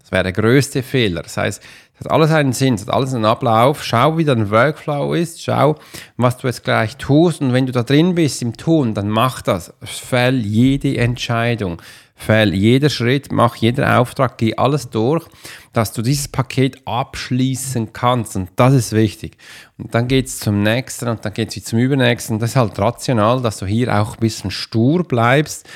Das 0.00 0.12
wäre 0.12 0.24
der 0.24 0.32
größte 0.32 0.82
Fehler. 0.82 1.22
Das 1.22 1.36
heißt, 1.36 1.62
es 1.94 2.00
hat 2.00 2.10
alles 2.10 2.32
einen 2.32 2.52
Sinn, 2.52 2.74
es 2.74 2.82
hat 2.82 2.94
alles 2.94 3.14
einen 3.14 3.24
Ablauf. 3.24 3.84
Schau, 3.84 4.18
wie 4.18 4.24
dein 4.24 4.50
Workflow 4.50 5.14
ist, 5.14 5.42
schau, 5.42 5.76
was 6.16 6.36
du 6.38 6.48
jetzt 6.48 6.64
gleich 6.64 6.96
tust. 6.96 7.40
Und 7.40 7.52
wenn 7.52 7.66
du 7.66 7.72
da 7.72 7.84
drin 7.84 8.16
bist 8.16 8.42
im 8.42 8.56
Tun, 8.56 8.92
dann 8.92 9.08
mach 9.08 9.40
das. 9.42 9.72
Fäll 9.82 10.40
jede 10.44 10.96
Entscheidung. 10.96 11.80
Fäll 12.22 12.54
jeder 12.54 12.88
Schritt, 12.88 13.32
mach 13.32 13.56
jeder 13.56 13.98
Auftrag, 13.98 14.38
geh 14.38 14.54
alles 14.54 14.90
durch, 14.90 15.26
dass 15.72 15.92
du 15.92 16.02
dieses 16.02 16.28
Paket 16.28 16.80
abschließen 16.86 17.92
kannst. 17.92 18.36
Und 18.36 18.50
das 18.54 18.74
ist 18.74 18.92
wichtig. 18.92 19.36
Und 19.76 19.92
dann 19.92 20.06
geht 20.06 20.26
es 20.26 20.38
zum 20.38 20.62
nächsten 20.62 21.08
und 21.08 21.24
dann 21.24 21.34
geht 21.34 21.56
es 21.56 21.64
zum 21.64 21.80
übernächsten. 21.80 22.38
Das 22.38 22.50
ist 22.50 22.56
halt 22.56 22.78
rational, 22.78 23.42
dass 23.42 23.58
du 23.58 23.66
hier 23.66 23.92
auch 24.00 24.14
ein 24.14 24.20
bisschen 24.20 24.52
stur 24.52 25.02
bleibst 25.02 25.68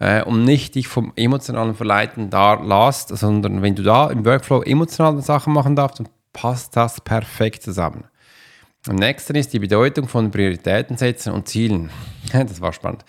äh, 0.00 0.24
und 0.24 0.44
nicht 0.44 0.74
dich 0.74 0.88
vom 0.88 1.12
emotionalen 1.14 1.76
Verleiten 1.76 2.30
da 2.30 2.54
lässt, 2.54 3.16
sondern 3.16 3.62
wenn 3.62 3.76
du 3.76 3.84
da 3.84 4.10
im 4.10 4.24
Workflow 4.24 4.62
emotionale 4.62 5.22
Sachen 5.22 5.52
machen 5.52 5.76
darfst, 5.76 6.00
dann 6.00 6.08
passt 6.32 6.74
das 6.74 7.00
perfekt 7.00 7.62
zusammen. 7.62 8.04
Am 8.88 8.96
nächsten 8.96 9.36
ist 9.36 9.52
die 9.52 9.60
Bedeutung 9.60 10.08
von 10.08 10.32
Prioritäten 10.32 10.96
setzen 10.96 11.32
und 11.32 11.46
Zielen. 11.46 11.90
das 12.32 12.60
war 12.60 12.72
spannend 12.72 13.04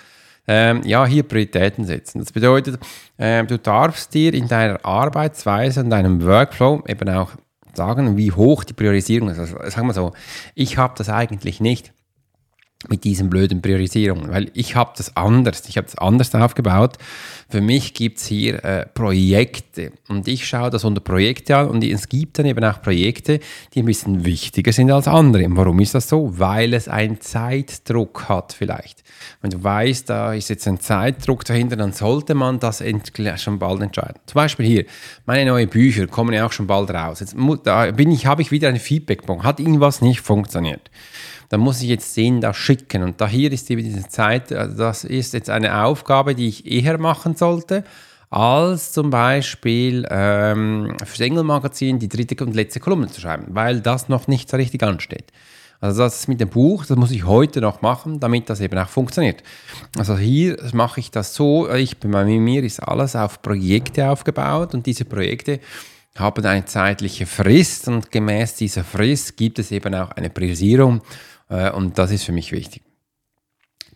ähm, 0.48 0.82
ja, 0.84 1.06
hier 1.06 1.24
Prioritäten 1.24 1.86
setzen. 1.86 2.20
Das 2.20 2.32
bedeutet, 2.32 2.80
äh, 3.18 3.44
du 3.44 3.58
darfst 3.58 4.14
dir 4.14 4.34
in 4.34 4.48
deiner 4.48 4.84
Arbeitsweise 4.86 5.82
und 5.82 5.90
deinem 5.90 6.24
Workflow 6.24 6.84
eben 6.88 7.10
auch 7.10 7.32
sagen, 7.74 8.18
wie 8.18 8.32
hoch 8.32 8.64
die 8.64 8.74
Priorisierung 8.74 9.30
ist. 9.30 9.40
Also, 9.40 9.58
sagen 9.70 9.88
wir 9.88 9.94
so, 9.94 10.14
ich 10.56 10.78
habe 10.78 10.94
das 10.98 11.10
eigentlich 11.10 11.60
nicht 11.60 11.94
mit 12.90 13.04
diesen 13.04 13.30
blöden 13.30 13.62
Priorisierungen, 13.62 14.30
weil 14.30 14.52
ich 14.54 14.76
habe 14.76 14.92
das 14.98 15.16
anders, 15.16 15.64
ich 15.68 15.78
habe 15.78 15.86
das 15.86 15.98
anders 15.98 16.34
aufgebaut. 16.36 16.98
Für 17.50 17.62
mich 17.62 17.94
gibt 17.94 18.18
es 18.18 18.26
hier 18.26 18.64
äh, 18.64 18.86
Projekte 18.86 19.92
und 20.10 20.28
ich 20.28 20.48
schaue 20.48 20.70
das 20.70 20.84
unter 20.84 21.02
Projekte 21.02 21.56
an 21.56 21.70
und 21.70 21.84
es 21.84 22.10
gibt 22.10 22.40
dann 22.40 22.46
eben 22.46 22.64
auch 22.64 22.82
Projekte, 22.82 23.40
die 23.74 23.80
ein 23.80 23.86
bisschen 23.86 24.26
wichtiger 24.26 24.72
sind 24.72 24.92
als 24.92 25.08
andere. 25.08 25.46
Und 25.46 25.56
warum 25.56 25.80
ist 25.80 25.96
das 25.96 26.10
so? 26.10 26.40
Weil 26.40 26.74
es 26.74 26.88
einen 26.88 27.22
Zeitdruck 27.22 28.28
hat 28.28 28.54
vielleicht. 28.54 29.04
Wenn 29.42 29.52
du 29.52 29.64
weißt, 29.64 30.10
da 30.10 30.34
ist 30.34 30.50
jetzt 30.50 30.68
ein 30.68 30.80
Zeitdruck 30.80 31.46
dahinter, 31.46 31.76
dann 31.76 31.94
sollte 31.94 32.34
man 32.34 32.60
das 32.60 32.84
schon 33.38 33.60
bald 33.60 33.82
entscheiden. 33.82 34.20
Zum 34.26 34.36
Beispiel 34.36 34.66
hier, 34.66 34.86
meine 35.26 35.50
neuen 35.50 35.70
Bücher 35.70 36.08
kommen 36.08 36.34
ja 36.34 36.46
auch 36.46 36.52
schon 36.52 36.68
bald 36.68 36.90
raus. 36.92 37.20
Jetzt 37.20 37.36
bin 37.36 38.12
ich, 38.12 38.26
habe 38.26 38.42
ich 38.42 38.52
wieder 38.52 38.70
eine 38.70 38.80
Feedbackpunkt. 38.80 39.44
Hat 39.44 39.60
irgendwas 39.60 40.02
nicht 40.02 40.22
funktioniert? 40.22 40.90
Dann 41.50 41.60
muss 41.60 41.82
ich 41.82 41.90
jetzt 41.90 42.16
den 42.18 42.42
da 42.42 42.54
schicken. 42.54 43.04
Und 43.04 43.22
da 43.22 43.28
hier 43.28 43.52
ist 43.52 43.70
eben 43.70 43.84
diese 43.84 44.08
Zeit, 44.08 44.52
also 44.52 44.78
das 44.78 45.04
ist 45.04 45.34
jetzt 45.34 45.50
eine 45.50 45.84
Aufgabe, 45.84 46.36
die 46.36 46.48
ich 46.48 46.66
eher 46.66 46.98
machen 46.98 47.36
sollte, 47.36 47.84
als 48.30 48.92
zum 48.92 49.12
Beispiel 49.12 50.08
ähm, 50.10 50.96
fürs 51.06 51.20
Engelmagazin 51.20 52.00
die 52.00 52.10
dritte 52.10 52.44
und 52.44 52.56
letzte 52.56 52.80
Kolumne 52.80 53.08
zu 53.08 53.22
schreiben, 53.22 53.46
weil 53.50 53.82
das 53.82 54.10
noch 54.10 54.28
nicht 54.28 54.50
so 54.50 54.58
richtig 54.58 54.82
ansteht. 54.82 55.32
Also 55.84 56.04
das 56.04 56.30
mit 56.30 56.40
dem 56.40 56.48
Buch, 56.48 56.86
das 56.86 56.98
muss 56.98 57.12
ich 57.12 57.26
heute 57.26 57.60
noch 57.60 57.82
machen, 57.82 58.20
damit 58.22 58.50
das 58.50 58.62
eben 58.62 58.80
auch 58.80 58.88
funktioniert. 58.88 59.44
Also 59.98 60.18
hier 60.18 60.58
mache 60.72 61.02
ich 61.02 61.12
das 61.12 61.36
so, 61.36 61.70
ich, 61.70 61.98
bei 61.98 62.24
mir 62.24 62.64
ist 62.64 62.80
alles 62.80 63.18
auf 63.18 63.42
Projekte 63.42 64.10
aufgebaut 64.10 64.74
und 64.74 64.86
diese 64.86 65.04
Projekte 65.04 65.60
haben 66.16 66.46
eine 66.46 66.64
zeitliche 66.64 67.26
Frist 67.26 67.88
und 67.88 68.12
gemäß 68.12 68.56
dieser 68.56 68.84
Frist 68.84 69.36
gibt 69.36 69.60
es 69.60 69.72
eben 69.72 69.94
auch 69.94 70.12
eine 70.12 70.30
Priorisierung 70.30 71.02
und 71.72 71.98
das 71.98 72.12
ist 72.12 72.24
für 72.24 72.32
mich 72.32 72.52
wichtig. 72.52 72.84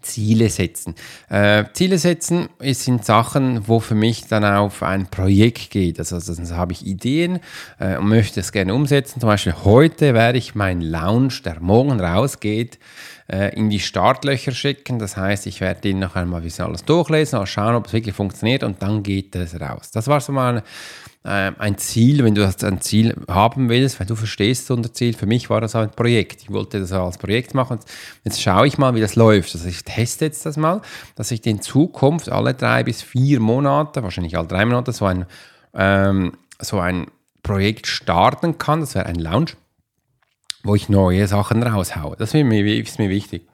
Ziele 0.02 0.50
setzen. 0.50 0.96
Äh, 1.30 1.66
Ziele 1.74 1.98
setzen 1.98 2.50
sind 2.62 3.06
Sachen, 3.06 3.68
wo 3.68 3.80
für 3.80 3.96
mich 3.96 4.28
dann 4.28 4.46
auf 4.46 4.84
ein 4.84 5.08
Projekt 5.08 5.70
geht. 5.70 6.00
Also, 6.00 6.16
also 6.16 6.56
habe 6.56 6.74
ich 6.74 6.86
Ideen 6.86 7.40
äh, 7.80 7.98
und 7.98 8.08
möchte 8.08 8.40
es 8.40 8.52
gerne 8.52 8.74
umsetzen. 8.74 9.20
Zum 9.20 9.28
Beispiel 9.28 9.56
heute 9.64 10.14
werde 10.14 10.38
ich 10.38 10.56
meinen 10.56 10.82
Lounge, 10.82 11.42
der 11.44 11.60
morgen 11.60 12.00
rausgeht, 12.00 12.80
äh, 13.32 13.56
in 13.56 13.70
die 13.70 13.80
Startlöcher 13.80 14.52
schicken. 14.52 15.00
Das 15.00 15.18
heißt, 15.18 15.48
ich 15.48 15.62
werde 15.62 15.82
den 15.82 16.00
noch 16.00 16.16
einmal 16.16 16.42
ein 16.42 16.44
bisschen 16.44 16.66
alles 16.66 16.86
durchlesen, 16.86 17.40
mal 17.40 17.46
schauen, 17.46 17.76
ob 17.76 17.88
es 17.88 17.94
wirklich 17.94 18.16
funktioniert 18.16 18.64
und 18.64 18.82
dann 18.82 19.04
geht 19.04 19.36
es 19.36 19.60
raus. 19.60 19.92
Das 19.92 20.08
war 20.08 20.22
so 20.22 20.32
mal 20.32 20.64
äh, 21.24 21.52
ein 21.58 21.78
Ziel, 21.78 22.24
wenn 22.24 22.36
du 22.36 22.46
ein 22.46 22.82
Ziel 22.82 23.16
haben 23.30 23.70
willst, 23.70 24.00
weil 24.00 24.08
du 24.08 24.16
verstehst 24.16 24.68
so 24.68 24.76
ein 24.76 24.94
Ziel. 24.94 25.14
Für 25.14 25.26
mich 25.26 25.50
war 25.50 25.60
das 25.60 25.76
ein 25.76 25.92
Projekt. 25.92 26.44
Ich 26.44 26.52
wollte 26.52 26.80
das 26.80 26.94
als 26.94 27.18
Projekt 27.18 27.54
machen. 27.54 27.80
Jetzt 28.24 28.42
schaue 28.42 28.66
ich 28.66 28.78
mal, 28.78 28.96
wie 28.96 29.02
das 29.02 29.16
läuft. 29.16 29.54
Also 29.54 29.68
ich 29.68 29.84
teste 29.84 30.26
jetzt 30.26 30.46
das 30.46 30.56
mal, 30.56 30.82
dass 31.16 31.32
ich 31.32 31.46
in 31.46 31.62
Zukunft 31.62 32.30
alle 32.30 32.54
drei 32.54 32.84
bis 32.84 33.02
vier 33.02 33.40
Monate, 33.42 34.04
wahrscheinlich 34.04 34.38
alle 34.38 34.48
drei 34.48 34.66
Monate, 34.66 34.94
so 34.94 35.06
ein, 35.06 35.26
ähm, 35.74 36.34
so 36.62 36.80
ein 36.80 37.08
Projekt 37.44 37.88
starten 37.88 38.58
kann. 38.58 38.80
Das 38.80 38.96
wäre 38.96 39.06
ein 39.06 39.16
Lounge, 39.16 39.52
wo 40.68 40.76
ich 40.76 40.90
neue 40.90 41.28
Sachen 41.28 41.64
raushaue. 41.64 42.16
Das 42.18 42.34
ist 42.34 42.44
mir, 42.44 42.82
ist 42.82 43.00
mir 43.00 43.10
wichtig. 43.10 43.48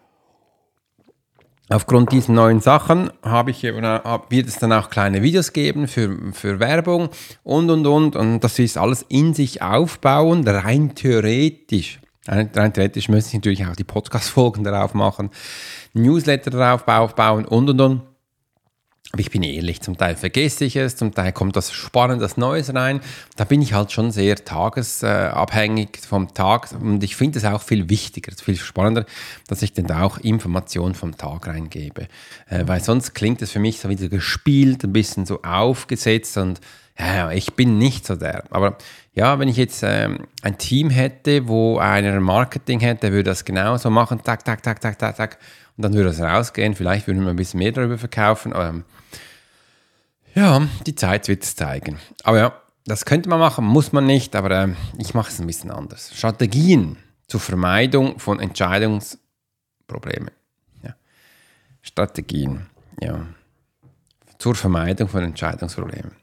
Aufgrund 1.70 2.12
dieser 2.12 2.34
neuen 2.34 2.60
Sachen 2.60 3.10
habe 3.24 3.52
ich 3.52 3.64
eben, 3.64 3.82
wird 3.82 4.48
es 4.48 4.60
dann 4.60 4.74
auch 4.74 4.90
kleine 4.90 5.24
Videos 5.24 5.54
geben 5.54 5.88
für, 5.88 6.34
für 6.34 6.60
Werbung 6.60 7.10
und 7.44 7.70
und 7.70 7.88
und. 7.88 8.16
Und 8.16 8.42
das 8.42 8.60
ist 8.60 8.78
alles 8.78 9.06
in 9.08 9.34
sich 9.34 9.62
aufbauen, 9.62 10.48
rein 10.48 10.94
theoretisch. 10.94 12.00
Rein 12.28 12.74
theoretisch 12.74 13.10
müsste 13.10 13.30
ich 13.30 13.36
natürlich 13.36 13.66
auch 13.66 13.76
die 13.76 13.84
Podcast-Folgen 13.86 14.64
darauf 14.64 14.94
machen, 14.94 15.30
Newsletter 15.94 16.52
darauf 16.52 16.88
aufbauen 16.88 17.46
und 17.46 17.70
und 17.70 17.82
und. 17.82 18.13
Aber 19.16 19.22
ich 19.22 19.30
bin 19.30 19.44
ehrlich, 19.44 19.80
zum 19.80 19.96
Teil 19.96 20.16
vergesse 20.16 20.66
ich 20.66 20.76
es, 20.76 20.96
zum 20.96 21.14
Teil 21.14 21.32
kommt 21.34 21.56
das 21.56 21.72
Spannendes 21.72 22.36
Neues 22.36 22.74
rein. 22.74 23.00
Da 23.36 23.44
bin 23.44 23.62
ich 23.62 23.74
halt 23.74 23.92
schon 23.92 24.12
sehr 24.12 24.44
tagesabhängig 24.44 26.00
vom 26.00 26.34
Tag 26.34 26.72
und 26.72 27.04
ich 27.04 27.16
finde 27.16 27.38
es 27.38 27.46
auch 27.46 27.62
viel 27.62 27.90
wichtiger, 27.90 28.32
viel 28.36 28.56
spannender, 28.56 29.06
dass 29.46 29.62
ich 29.62 29.72
dann 29.72 29.92
auch 29.92 30.18
Informationen 30.18 30.96
vom 30.96 31.16
Tag 31.16 31.46
reingebe. 31.46 32.08
Äh, 32.50 32.64
weil 32.66 32.84
sonst 32.84 33.14
klingt 33.14 33.44
es 33.44 33.52
für 33.52 33.60
mich 33.60 33.80
so 33.80 33.88
wieder 33.88 34.10
gespielt, 34.10 34.84
ein 34.84 34.94
bisschen 34.94 35.28
so 35.28 35.44
aufgesetzt 35.44 36.36
und 36.38 36.60
ja, 36.98 37.30
ich 37.30 37.54
bin 37.54 37.78
nicht 37.78 38.08
so 38.08 38.16
der. 38.16 38.46
Aber 38.50 38.80
ja, 39.14 39.38
wenn 39.38 39.48
ich 39.48 39.58
jetzt 39.58 39.84
ähm, 39.84 40.28
ein 40.42 40.58
Team 40.58 40.90
hätte, 40.90 41.48
wo 41.48 41.78
einer 41.78 42.20
Marketing 42.20 42.80
hätte, 42.80 43.12
würde 43.12 43.30
das 43.30 43.46
genauso 43.46 43.90
machen, 43.92 44.22
tak, 44.24 44.44
tak, 44.44 44.64
tak, 44.64 44.82
tak, 44.82 44.98
tak, 44.98 45.16
tak. 45.16 45.38
Und 45.78 45.84
dann 45.84 45.94
würde 45.94 46.10
das 46.10 46.20
rausgehen. 46.20 46.74
Vielleicht 46.74 47.08
würden 47.08 47.24
wir 47.24 47.30
ein 47.30 47.36
bisschen 47.36 47.60
mehr 47.60 47.72
darüber 47.72 47.98
verkaufen. 47.98 48.54
Ähm, 48.56 48.86
ja, 50.34 50.68
die 50.88 50.96
Zeit 50.96 51.28
wird 51.28 51.44
es 51.44 51.56
zeigen. 51.56 52.00
Aber 52.24 52.38
ja, 52.40 52.62
das 52.86 53.06
könnte 53.06 53.30
man 53.30 53.40
machen, 53.40 53.66
muss 53.66 53.92
man 53.92 54.06
nicht, 54.06 54.36
aber 54.36 54.52
äh, 54.52 54.74
ich 54.98 55.14
mache 55.14 55.30
es 55.30 55.40
ein 55.40 55.48
bisschen 55.48 55.70
anders. 55.70 56.12
Strategien 56.16 56.98
zur 57.28 57.40
Vermeidung 57.40 58.20
von 58.20 58.40
Entscheidungsproblemen. 58.40 60.32
Ja. 60.82 60.96
Strategien, 61.82 62.66
ja. 63.00 63.28
Zur 64.40 64.56
Vermeidung 64.56 65.08
von 65.08 65.24
Entscheidungsproblemen. 65.24 66.23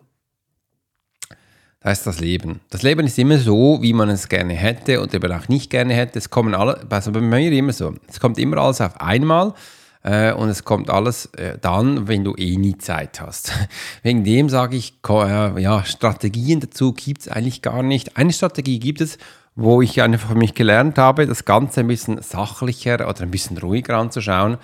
Das 1.83 1.99
ist 1.99 2.07
das 2.07 2.21
Leben. 2.21 2.61
Das 2.69 2.83
Leben 2.83 3.07
ist 3.07 3.19
immer 3.19 3.39
so, 3.39 3.79
wie 3.81 3.95
man 3.95 4.11
es 4.11 4.29
gerne 4.29 4.53
hätte 4.53 5.01
und 5.01 5.15
eben 5.15 5.33
auch 5.33 5.49
nicht 5.49 5.71
gerne 5.71 5.95
hätte. 5.95 6.19
Es 6.19 6.29
kommen 6.29 6.55
alle, 6.55 6.87
also 6.91 7.11
bei 7.11 7.23
mir 7.23 7.51
immer 7.53 7.73
so. 7.73 7.95
Es 8.07 8.21
kommt 8.21 8.39
immer 8.39 8.59
alles 8.59 8.83
auf 8.83 9.01
einmal 9.01 9.55
äh, 10.03 10.35
und 10.35 10.51
es 10.51 10.65
kommt 10.65 10.91
alles 10.91 11.27
äh, 11.37 11.57
dann, 11.59 12.07
wenn 12.07 12.23
du 12.23 12.35
eh 12.37 12.59
nie 12.59 12.77
Zeit 12.77 13.23
hast. 13.23 13.53
Wegen 14.03 14.25
dem 14.25 14.51
sage 14.51 14.77
ich, 14.77 14.93
äh, 15.09 15.63
ja, 15.63 15.83
Strategien 15.85 16.61
dazu 16.61 16.93
gibt 16.93 17.23
es 17.23 17.29
eigentlich 17.29 17.63
gar 17.63 17.83
nicht. 17.83 18.15
Eine 18.19 18.35
Strategie 18.35 18.79
gibt 18.79 19.01
es, 19.01 19.17
wo 19.57 19.81
ich 19.81 20.03
einfach 20.03 20.35
mich 20.35 20.53
gelernt 20.53 20.99
habe, 20.99 21.27
das 21.27 21.47
Ganze 21.47 21.81
ein 21.81 21.89
bisschen 21.89 22.21
sachlicher 22.21 23.09
oder 23.09 23.23
ein 23.23 23.31
bisschen 23.31 23.57
ruhiger 23.57 23.97
anzuschauen. 23.97 24.59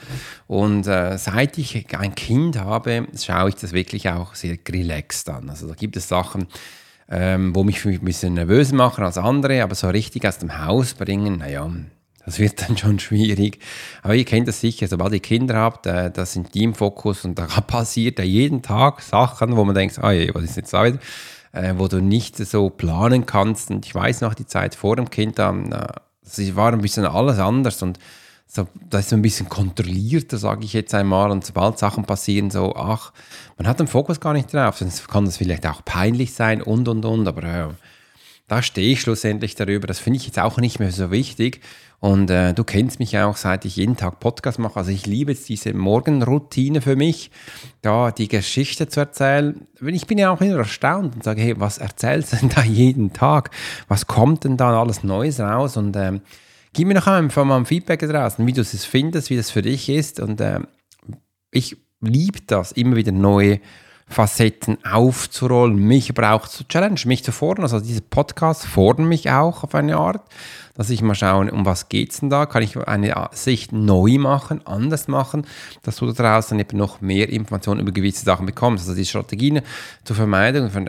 Und 0.49 0.87
äh, 0.87 1.17
seit 1.17 1.57
ich 1.57 1.87
ein 1.97 2.15
Kind 2.15 2.59
habe, 2.59 3.07
schaue 3.19 3.49
ich 3.49 3.55
das 3.55 3.73
wirklich 3.73 4.11
auch 4.11 4.35
sehr 4.35 4.59
relaxed 4.69 5.31
an. 5.31 5.49
Also 5.49 5.67
da 5.67 5.75
gibt 5.75 5.97
es 5.97 6.09
Sachen, 6.09 6.47
ähm, 7.09 7.55
wo 7.55 7.65
mich 7.65 7.85
ein 7.85 8.01
bisschen 8.01 8.35
nervöser 8.35 8.75
machen 8.75 9.05
als 9.05 9.19
andere, 9.19 9.63
aber 9.63 9.75
so 9.75 9.89
richtig 9.89 10.27
aus 10.27 10.39
dem 10.39 10.65
Haus 10.65 10.95
bringen, 10.95 11.39
naja, 11.39 11.71
das 12.25 12.39
wird 12.39 12.61
dann 12.61 12.77
schon 12.79 12.99
schwierig. 12.99 13.61
Aber 14.03 14.15
ihr 14.15 14.25
kennt 14.25 14.49
das 14.49 14.61
sicher, 14.61 14.89
sobald 14.89 15.15
ihr 15.15 15.21
Kinder 15.21 15.55
habt, 15.57 15.87
äh, 15.87 16.11
das 16.11 16.33
sind 16.33 16.55
die 16.55 16.65
im 16.65 16.75
Fokus 16.75 17.25
und 17.25 17.39
da 17.39 17.47
passiert 17.67 18.19
ja 18.19 18.25
jeden 18.25 18.63
Tag 18.63 19.01
Sachen, 19.01 19.57
wo 19.57 19.65
man 19.65 19.75
denkt, 19.75 19.99
ah, 20.01 20.13
was 20.35 20.45
ist 20.45 20.57
jetzt 20.57 20.75
da 20.75 20.85
wieder? 20.85 20.99
Äh, 21.53 21.75
wo 21.79 21.89
du 21.89 22.03
nicht 22.03 22.37
so 22.37 22.69
planen 22.69 23.25
kannst. 23.25 23.71
Und 23.71 23.87
ich 23.87 23.95
weiß 23.95 24.21
noch 24.21 24.35
die 24.35 24.47
Zeit 24.47 24.75
vor 24.75 24.97
dem 24.97 25.09
Kind, 25.09 25.39
da 25.39 25.51
äh, 25.55 26.57
war 26.57 26.73
ein 26.73 26.83
bisschen 26.83 27.07
alles 27.07 27.39
anders 27.39 27.83
und 27.83 27.99
so, 28.47 28.69
das 28.89 29.03
ist 29.03 29.11
so 29.11 29.17
ein 29.17 29.23
bisschen 29.23 29.49
kontrollierter, 29.49 30.39
sage 30.39 30.65
ich 30.65 30.73
jetzt 30.73 30.95
einmal. 30.95 31.31
Und 31.31 31.45
sobald 31.45 31.79
Sachen 31.79 32.05
passieren, 32.05 32.51
so, 32.51 32.75
ach, 32.75 33.13
man 33.59 33.67
hat 33.67 33.81
den 33.81 33.89
Fokus 33.89 34.21
gar 34.21 34.33
nicht 34.33 34.53
drauf. 34.53 34.79
Sonst 34.79 35.09
kann 35.09 35.25
das 35.25 35.37
vielleicht 35.37 35.67
auch 35.67 35.85
peinlich 35.85 36.33
sein 36.33 36.63
und 36.63 36.89
und 36.89 37.05
und. 37.05 37.29
Aber 37.29 37.43
äh, 37.43 37.69
da 38.49 38.63
stehe 38.63 38.93
ich 38.93 39.01
schlussendlich 39.01 39.57
darüber. 39.57 39.87
Das 39.87 39.99
finde 39.99 40.19
ich 40.19 40.27
jetzt 40.27 40.39
auch 40.39 40.59
nicht 40.59 40.79
mehr 40.79 40.93
so 40.93 41.11
wichtig. 41.11 41.61
Und 41.99 42.31
äh, 42.31 42.53
du 42.53 42.63
kennst 42.63 43.01
mich 43.01 43.13
ja 43.13 43.27
auch, 43.27 43.37
seit 43.37 43.65
ich 43.65 43.77
jeden 43.77 43.97
Tag 43.97 44.21
Podcast 44.21 44.59
mache. 44.59 44.77
Also 44.77 44.91
ich 44.91 45.07
liebe 45.07 45.33
jetzt 45.33 45.49
diese 45.49 45.73
Morgenroutine 45.73 46.83
für 46.83 46.95
mich, 46.95 47.31
da 47.83 48.11
die 48.11 48.29
Geschichte 48.29 48.87
zu 48.89 49.01
erzählen. 49.01 49.67
Ich 49.81 50.07
bin 50.07 50.19
ja 50.19 50.31
auch 50.31 50.41
immer 50.41 50.59
erstaunt 50.59 51.17
und 51.17 51.25
sage, 51.25 51.41
hey, 51.41 51.59
was 51.59 51.79
erzählst 51.79 52.33
du 52.33 52.37
denn 52.37 52.51
da 52.51 52.63
jeden 52.63 53.13
Tag? 53.13 53.51
Was 53.89 54.07
kommt 54.07 54.45
denn 54.45 54.57
da 54.57 54.79
alles 54.79 55.03
Neues 55.03 55.41
raus? 55.41 55.77
Und 55.77 55.97
ähm, 55.97 56.21
gib 56.77 56.89
mir 56.89 56.95
noch 56.95 57.07
einfach 57.07 57.45
mal 57.45 57.57
ein 57.57 57.65
Feedback 57.65 58.01
draußen, 58.01 58.47
wie 58.47 58.53
du 58.53 58.61
es 58.61 58.85
findest, 58.85 59.31
wie 59.31 59.37
das 59.37 59.51
für 59.51 59.63
dich 59.63 59.89
ist. 59.89 60.21
Und 60.21 60.43
ähm, 60.43 60.67
ich 61.51 61.79
liebe 62.03 62.41
das, 62.47 62.73
immer 62.73 62.97
wieder 62.97 63.13
neue 63.13 63.61
Facetten 64.07 64.77
aufzurollen, 64.85 65.75
mich 65.75 66.11
aber 66.11 66.33
auch 66.33 66.47
zu 66.47 66.69
challenge, 66.69 67.01
mich 67.07 67.25
zu 67.25 67.33
fordern. 67.33 67.65
Also 67.65 67.81
diese 67.81 68.03
Podcasts 68.03 68.67
fordern 68.67 69.09
mich 69.09 69.31
auch 69.31 69.65
auf 69.65 69.75
eine 69.75 69.97
Art, 69.97 70.21
dass 70.75 70.91
ich 70.91 71.01
mal 71.01 71.15
schaue, 71.15 71.51
um 71.51 71.65
was 71.65 71.87
es 71.91 72.21
denn 72.21 72.29
da? 72.29 72.45
Kann 72.45 72.63
ich 72.63 72.77
eine 72.77 73.31
Sicht 73.33 73.73
neu 73.73 74.19
machen, 74.19 74.61
anders 74.67 75.09
machen, 75.09 75.47
dass 75.83 75.97
du 75.97 76.13
daraus 76.13 76.49
dann 76.49 76.61
eben 76.61 76.77
noch 76.77 77.01
mehr 77.01 77.31
Informationen 77.31 77.81
über 77.81 77.91
gewisse 77.91 78.27
Sachen 78.27 78.45
bekommst. 78.45 78.85
Also 78.87 78.95
die 78.95 79.07
Strategien 79.07 79.63
zur 80.05 80.15
Vermeidung 80.15 80.69
von 80.69 80.87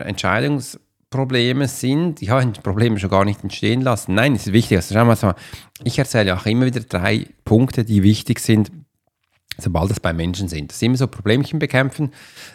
Entscheidungsproblemen 1.10 1.68
sind, 1.68 2.20
ja, 2.20 2.44
Probleme 2.62 2.98
schon 2.98 3.10
gar 3.10 3.24
nicht 3.24 3.42
entstehen 3.42 3.80
lassen. 3.80 4.14
Nein, 4.14 4.34
es 4.34 4.46
ist 4.46 4.52
wichtig. 4.52 4.76
Also 4.76 4.94
schau 4.94 5.04
mal, 5.04 5.34
ich 5.84 5.98
erzähle 5.98 6.36
auch 6.36 6.44
immer 6.46 6.66
wieder 6.66 6.80
drei 6.80 7.26
Punkte, 7.44 7.84
die 7.84 8.02
wichtig 8.02 8.40
sind 8.40 8.70
sobald 9.60 9.90
es 9.90 9.98
bei 9.98 10.12
Menschen 10.12 10.46
sind. 10.46 10.70
Das 10.70 10.76
ist 10.76 10.84
immer 10.84 10.96
so 10.96 11.08
Problemchen 11.08 11.58
bekämpfen, 11.58 12.12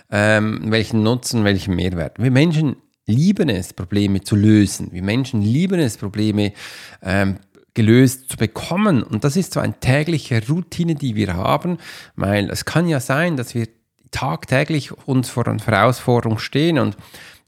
ähm, 0.10 0.72
welchen 0.72 1.03
Nutzen, 1.03 1.43
welchen 1.43 1.75
Mehrwert. 1.75 2.17
Wir 2.17 2.31
Menschen 2.31 2.77
lieben 3.05 3.50
es, 3.50 3.74
Probleme 3.74 4.22
zu 4.22 4.38
lösen. 4.38 4.93
Wir 4.93 5.03
Menschen 5.03 5.41
lieben 5.41 5.81
es, 5.81 5.98
Probleme 5.98 6.53
ähm, 7.01 7.39
gelöst 7.74 8.29
zu 8.29 8.38
bekommen. 8.38 9.03
Und 9.03 9.25
das 9.25 9.36
ist 9.36 9.53
so 9.53 9.60
eine 9.60 9.77
tägliche 9.81 10.48
Routine, 10.48 10.95
die 10.95 11.15
wir 11.15 11.33
haben, 11.33 11.77
weil 12.15 12.50
es 12.50 12.63
kann 12.63 12.88
ja 12.88 13.01
sein, 13.01 13.36
dass 13.36 13.53
wir 13.53 13.67
tagtäglich 14.12 14.93
uns 15.05 15.29
vor 15.29 15.45
einer 15.45 15.60
Herausforderung 15.65 16.39
stehen 16.39 16.79
und 16.79 16.95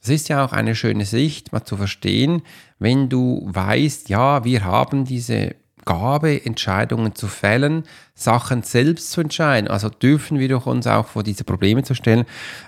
das 0.06 0.14
ist 0.14 0.30
ja 0.30 0.46
auch 0.46 0.52
eine 0.52 0.76
schöne 0.76 1.04
Sicht, 1.04 1.52
mal 1.52 1.64
zu 1.64 1.78
verstehen, 1.78 2.44
wenn 2.78 3.10
du 3.10 3.42
weißt, 3.48 4.08
ja, 4.08 4.44
wir 4.44 4.64
haben 4.64 5.04
diese 5.04 5.56
Gabe, 5.84 6.46
Entscheidungen 6.46 7.16
zu 7.16 7.28
fällen, 7.28 7.86
Sachen 8.14 8.62
selbst 8.62 9.10
zu 9.12 9.22
entscheiden. 9.22 9.68
Also 9.68 9.90
dürfen 9.90 10.38
wir 10.38 10.48
doch 10.48 10.68
uns 10.68 10.86
auch 10.86 11.08
vor 11.08 11.24
diese 11.24 11.44
Probleme 11.44 11.82
zu 11.82 11.96
stellen. 11.96 12.26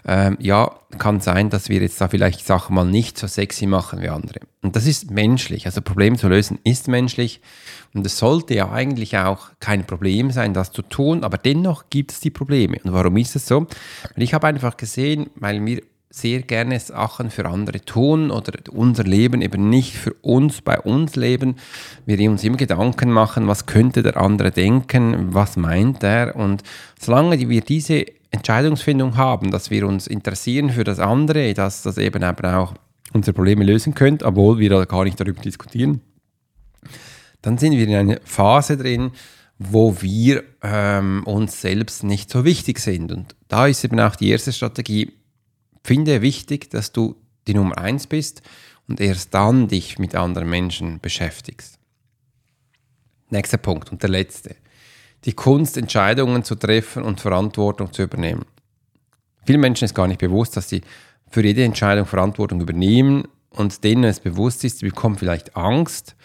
Ähm, 0.07 0.37
ja, 0.39 0.71
kann 0.97 1.19
sein, 1.19 1.51
dass 1.51 1.69
wir 1.69 1.79
jetzt 1.79 2.01
da 2.01 2.07
vielleicht 2.07 2.43
Sachen 2.43 2.75
mal 2.75 2.85
nicht 2.85 3.19
so 3.19 3.27
sexy 3.27 3.67
machen 3.67 4.01
wie 4.01 4.09
andere. 4.09 4.39
Und 4.63 4.75
das 4.75 4.87
ist 4.87 5.11
menschlich. 5.11 5.67
Also 5.67 5.83
Probleme 5.83 6.17
zu 6.17 6.27
lösen 6.27 6.57
ist 6.63 6.87
menschlich. 6.87 7.41
Und 7.93 8.03
es 8.03 8.17
sollte 8.17 8.55
ja 8.55 8.71
eigentlich 8.71 9.15
auch 9.15 9.49
kein 9.59 9.85
Problem 9.85 10.31
sein, 10.31 10.55
das 10.55 10.71
zu 10.71 10.81
tun, 10.81 11.23
aber 11.23 11.37
dennoch 11.37 11.85
gibt 11.91 12.13
es 12.13 12.19
die 12.19 12.31
Probleme. 12.31 12.79
Und 12.83 12.93
warum 12.93 13.15
ist 13.17 13.35
es 13.35 13.45
so? 13.45 13.67
Ich 14.15 14.33
habe 14.33 14.47
einfach 14.47 14.75
gesehen, 14.75 15.29
weil 15.35 15.63
wir 15.63 15.83
sehr 16.09 16.41
gerne 16.41 16.79
Sachen 16.79 17.29
für 17.29 17.45
andere 17.45 17.81
tun 17.81 18.31
oder 18.31 18.53
unser 18.71 19.03
Leben 19.03 19.41
eben 19.41 19.69
nicht 19.69 19.95
für 19.95 20.13
uns 20.21 20.61
bei 20.61 20.79
uns 20.79 21.15
leben. 21.15 21.55
Wir 22.05 22.29
uns 22.29 22.43
immer 22.43 22.57
Gedanken 22.57 23.11
machen, 23.11 23.47
was 23.47 23.65
könnte 23.65 24.03
der 24.03 24.17
andere 24.17 24.51
denken, 24.51 25.33
was 25.33 25.57
meint 25.57 26.03
er. 26.03 26.35
Und 26.35 26.63
solange 26.99 27.37
wir 27.49 27.61
diese 27.61 28.05
Entscheidungsfindung 28.31 29.17
haben, 29.17 29.51
dass 29.51 29.69
wir 29.69 29.85
uns 29.87 30.07
interessieren 30.07 30.69
für 30.69 30.83
das 30.83 30.99
andere, 30.99 31.53
dass 31.53 31.83
das 31.83 31.97
eben 31.97 32.23
auch 32.23 32.73
unsere 33.13 33.33
Probleme 33.33 33.63
lösen 33.63 33.93
könnte, 33.93 34.25
obwohl 34.25 34.59
wir 34.59 34.69
da 34.69 34.85
gar 34.85 35.03
nicht 35.03 35.19
darüber 35.19 35.41
diskutieren, 35.41 36.01
dann 37.41 37.57
sind 37.57 37.73
wir 37.73 37.87
in 37.87 37.95
einer 37.95 38.19
Phase 38.23 38.77
drin, 38.77 39.11
wo 39.59 40.01
wir 40.01 40.43
ähm, 40.61 41.23
uns 41.25 41.61
selbst 41.61 42.03
nicht 42.03 42.29
so 42.29 42.45
wichtig 42.45 42.79
sind. 42.79 43.11
Und 43.11 43.35
da 43.47 43.67
ist 43.67 43.83
eben 43.83 43.99
auch 43.99 44.15
die 44.15 44.29
erste 44.29 44.53
Strategie, 44.53 45.13
finde 45.87 46.21
wichtig, 46.21 46.69
dass 46.69 46.91
du 46.91 47.15
die 47.47 47.53
Nummer 47.53 47.77
eins 47.77 48.07
bist 48.07 48.41
und 48.89 48.99
erst 48.99 49.33
dann 49.33 49.69
dich 49.69 49.97
mit 49.99 50.15
anderen 50.15 50.49
Menschen 50.49 50.99
beschäftigst. 50.99 51.79
Nächster 53.29 53.57
Punkt 53.57 53.89
und 53.89 54.03
der 54.03 54.09
letzte. 54.09 54.57
Die 55.23 55.31
Kunst, 55.31 55.77
Entscheidungen 55.77 56.43
zu 56.43 56.55
treffen 56.55 57.03
und 57.03 57.21
Verantwortung 57.21 57.93
zu 57.93 58.03
übernehmen. 58.03 58.45
Vielen 59.45 59.61
Menschen 59.61 59.85
ist 59.85 59.95
gar 59.95 60.07
nicht 60.07 60.19
bewusst, 60.19 60.57
dass 60.57 60.67
sie 60.67 60.81
für 61.29 61.41
jede 61.41 61.63
Entscheidung 61.63 62.05
Verantwortung 62.05 62.59
übernehmen 62.59 63.23
und 63.49 63.81
denen 63.85 64.03
es 64.03 64.19
bewusst 64.19 64.65
ist, 64.65 64.79
sie 64.79 64.85
bekommen 64.87 65.15
vielleicht 65.15 65.55
Angst 65.55 66.17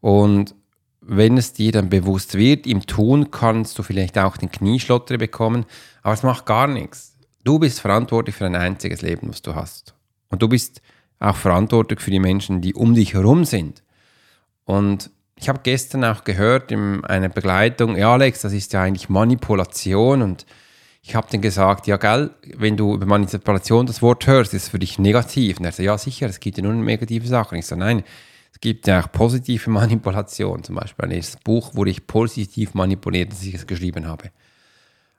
und 0.00 0.54
wenn 1.02 1.36
es 1.36 1.52
dir 1.52 1.72
dann 1.72 1.90
bewusst 1.90 2.36
wird, 2.36 2.66
im 2.66 2.86
Tun 2.86 3.30
kannst 3.30 3.78
du 3.78 3.82
vielleicht 3.82 4.16
auch 4.16 4.38
den 4.38 4.50
Knieschlotter 4.50 5.18
bekommen, 5.18 5.66
aber 6.02 6.14
es 6.14 6.22
macht 6.22 6.46
gar 6.46 6.66
nichts. 6.66 7.09
Du 7.44 7.58
bist 7.58 7.80
verantwortlich 7.80 8.34
für 8.34 8.46
ein 8.46 8.56
einziges 8.56 9.02
Leben, 9.02 9.28
was 9.30 9.42
du 9.42 9.54
hast. 9.54 9.94
Und 10.28 10.42
du 10.42 10.48
bist 10.48 10.82
auch 11.18 11.36
verantwortlich 11.36 12.00
für 12.00 12.10
die 12.10 12.20
Menschen, 12.20 12.60
die 12.60 12.74
um 12.74 12.94
dich 12.94 13.14
herum 13.14 13.44
sind. 13.44 13.82
Und 14.64 15.10
ich 15.36 15.48
habe 15.48 15.60
gestern 15.62 16.04
auch 16.04 16.24
gehört 16.24 16.70
in 16.70 17.04
einer 17.04 17.28
Begleitung, 17.28 17.96
ja 17.96 18.12
Alex, 18.12 18.42
das 18.42 18.52
ist 18.52 18.72
ja 18.72 18.82
eigentlich 18.82 19.08
Manipulation 19.08 20.22
und 20.22 20.44
ich 21.02 21.14
habe 21.14 21.28
dann 21.30 21.40
gesagt, 21.40 21.86
ja 21.86 21.96
gell, 21.96 22.30
wenn 22.56 22.76
du 22.76 22.94
über 22.94 23.06
Manipulation 23.06 23.86
das 23.86 24.02
Wort 24.02 24.26
hörst, 24.26 24.52
ist 24.52 24.64
es 24.64 24.68
für 24.68 24.78
dich 24.78 24.98
negativ. 24.98 25.58
Und 25.58 25.64
er 25.64 25.72
sagt, 25.72 25.86
ja 25.86 25.96
sicher, 25.96 26.28
es 26.28 26.40
gibt 26.40 26.58
ja 26.58 26.62
nur 26.62 26.74
negative 26.74 27.26
Sachen. 27.26 27.56
Ich 27.56 27.66
sage, 27.66 27.80
nein, 27.80 28.04
es 28.52 28.60
gibt 28.60 28.86
ja 28.86 29.00
auch 29.02 29.10
positive 29.10 29.70
Manipulation. 29.70 30.62
Zum 30.62 30.74
Beispiel 30.74 31.10
ein 31.10 31.24
Buch, 31.42 31.70
wo 31.72 31.86
ich 31.86 32.06
positiv 32.06 32.74
manipuliert, 32.74 33.32
dass 33.32 33.42
ich 33.42 33.54
es 33.54 33.66
geschrieben 33.66 34.06
habe. 34.06 34.30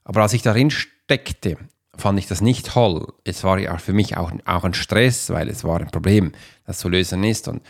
Aber 0.03 0.21
als 0.21 0.33
ich 0.33 0.43
darin 0.43 0.69
steckte 0.69 1.57
fand 1.97 2.19
ich 2.19 2.27
das 2.27 2.41
nicht 2.41 2.67
toll. 2.67 3.13
Es 3.23 3.43
war 3.43 3.59
ja 3.59 3.77
für 3.77 3.93
mich 3.93 4.17
auch, 4.17 4.31
auch 4.45 4.63
ein 4.63 4.73
Stress, 4.73 5.29
weil 5.29 5.49
es 5.49 5.63
war 5.63 5.79
ein 5.79 5.91
Problem, 5.91 6.31
das 6.65 6.79
zu 6.79 6.89
lösen 6.89 7.23
ist. 7.23 7.47
Und 7.47 7.61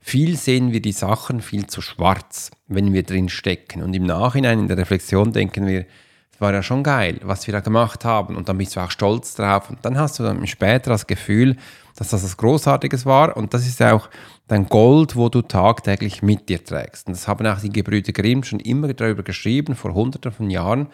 viel 0.00 0.36
sehen 0.36 0.72
wir 0.72 0.80
die 0.80 0.92
Sachen 0.92 1.40
viel 1.40 1.66
zu 1.66 1.80
schwarz, 1.82 2.50
wenn 2.68 2.92
wir 2.92 3.02
drin 3.02 3.28
stecken. 3.28 3.82
Und 3.82 3.94
im 3.94 4.04
Nachhinein 4.04 4.60
in 4.60 4.68
der 4.68 4.78
Reflexion 4.78 5.32
denken 5.32 5.66
wir, 5.66 5.86
es 6.32 6.40
war 6.40 6.52
ja 6.52 6.62
schon 6.62 6.82
geil, 6.82 7.20
was 7.22 7.46
wir 7.46 7.52
da 7.52 7.60
gemacht 7.60 8.04
haben. 8.04 8.36
Und 8.36 8.48
dann 8.48 8.58
bist 8.58 8.76
du 8.76 8.80
auch 8.80 8.90
stolz 8.90 9.34
drauf. 9.34 9.70
Und 9.70 9.78
dann 9.82 9.98
hast 9.98 10.18
du 10.18 10.22
dann 10.22 10.46
später 10.46 10.90
das 10.90 11.06
Gefühl, 11.06 11.56
dass 11.96 12.10
das 12.10 12.22
was 12.24 12.36
Großartiges 12.36 13.06
war. 13.06 13.36
Und 13.36 13.54
das 13.54 13.66
ist 13.66 13.82
auch 13.82 14.08
dein 14.46 14.66
Gold, 14.66 15.16
wo 15.16 15.28
du 15.28 15.42
tagtäglich 15.42 16.22
mit 16.22 16.48
dir 16.48 16.62
trägst. 16.62 17.06
Und 17.06 17.16
das 17.16 17.26
haben 17.26 17.46
auch 17.46 17.60
die 17.60 17.70
Gebrüder 17.70 18.12
Grimm 18.12 18.42
schon 18.44 18.60
immer 18.60 18.92
darüber 18.92 19.22
geschrieben, 19.22 19.74
vor 19.74 19.94
hunderten 19.94 20.32
von 20.32 20.50
Jahren 20.50 20.88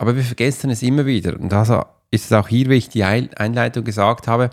aber 0.00 0.16
wir 0.16 0.24
vergessen 0.24 0.70
es 0.70 0.82
immer 0.82 1.04
wieder. 1.04 1.38
Und 1.38 1.52
also 1.52 1.84
ist 2.10 2.24
es 2.24 2.32
auch 2.32 2.48
hier, 2.48 2.70
wie 2.70 2.76
ich 2.76 2.88
die 2.88 3.04
Einleitung 3.04 3.84
gesagt 3.84 4.28
habe, 4.28 4.48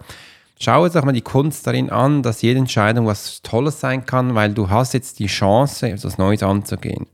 schau 0.60 0.84
jetzt 0.84 0.98
auch 0.98 1.06
mal 1.06 1.14
die 1.14 1.22
Kunst 1.22 1.66
darin 1.66 1.90
an, 1.90 2.22
dass 2.22 2.42
jede 2.42 2.60
Entscheidung 2.60 3.06
was 3.06 3.42
Tolles 3.44 3.80
sein 3.80 4.06
kann, 4.06 4.36
weil 4.36 4.54
du 4.54 4.70
hast 4.70 4.94
jetzt 4.94 5.20
die 5.20 5.28
Chance, 5.28 5.88
etwas 5.88 6.18
Neues 6.18 6.44
anzugehen. 6.44 7.06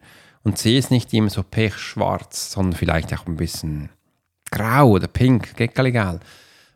Und 0.42 0.58
sehe 0.58 0.80
es 0.80 0.90
nicht 0.90 1.14
immer 1.14 1.30
so 1.30 1.44
pechschwarz, 1.44 2.52
sondern 2.52 2.74
vielleicht 2.74 3.14
auch 3.14 3.28
ein 3.28 3.38
bisschen 3.38 3.90
grau 4.50 4.90
oder 4.90 5.08
pink, 5.08 5.56
geht 5.56 5.78
egal. 5.78 6.20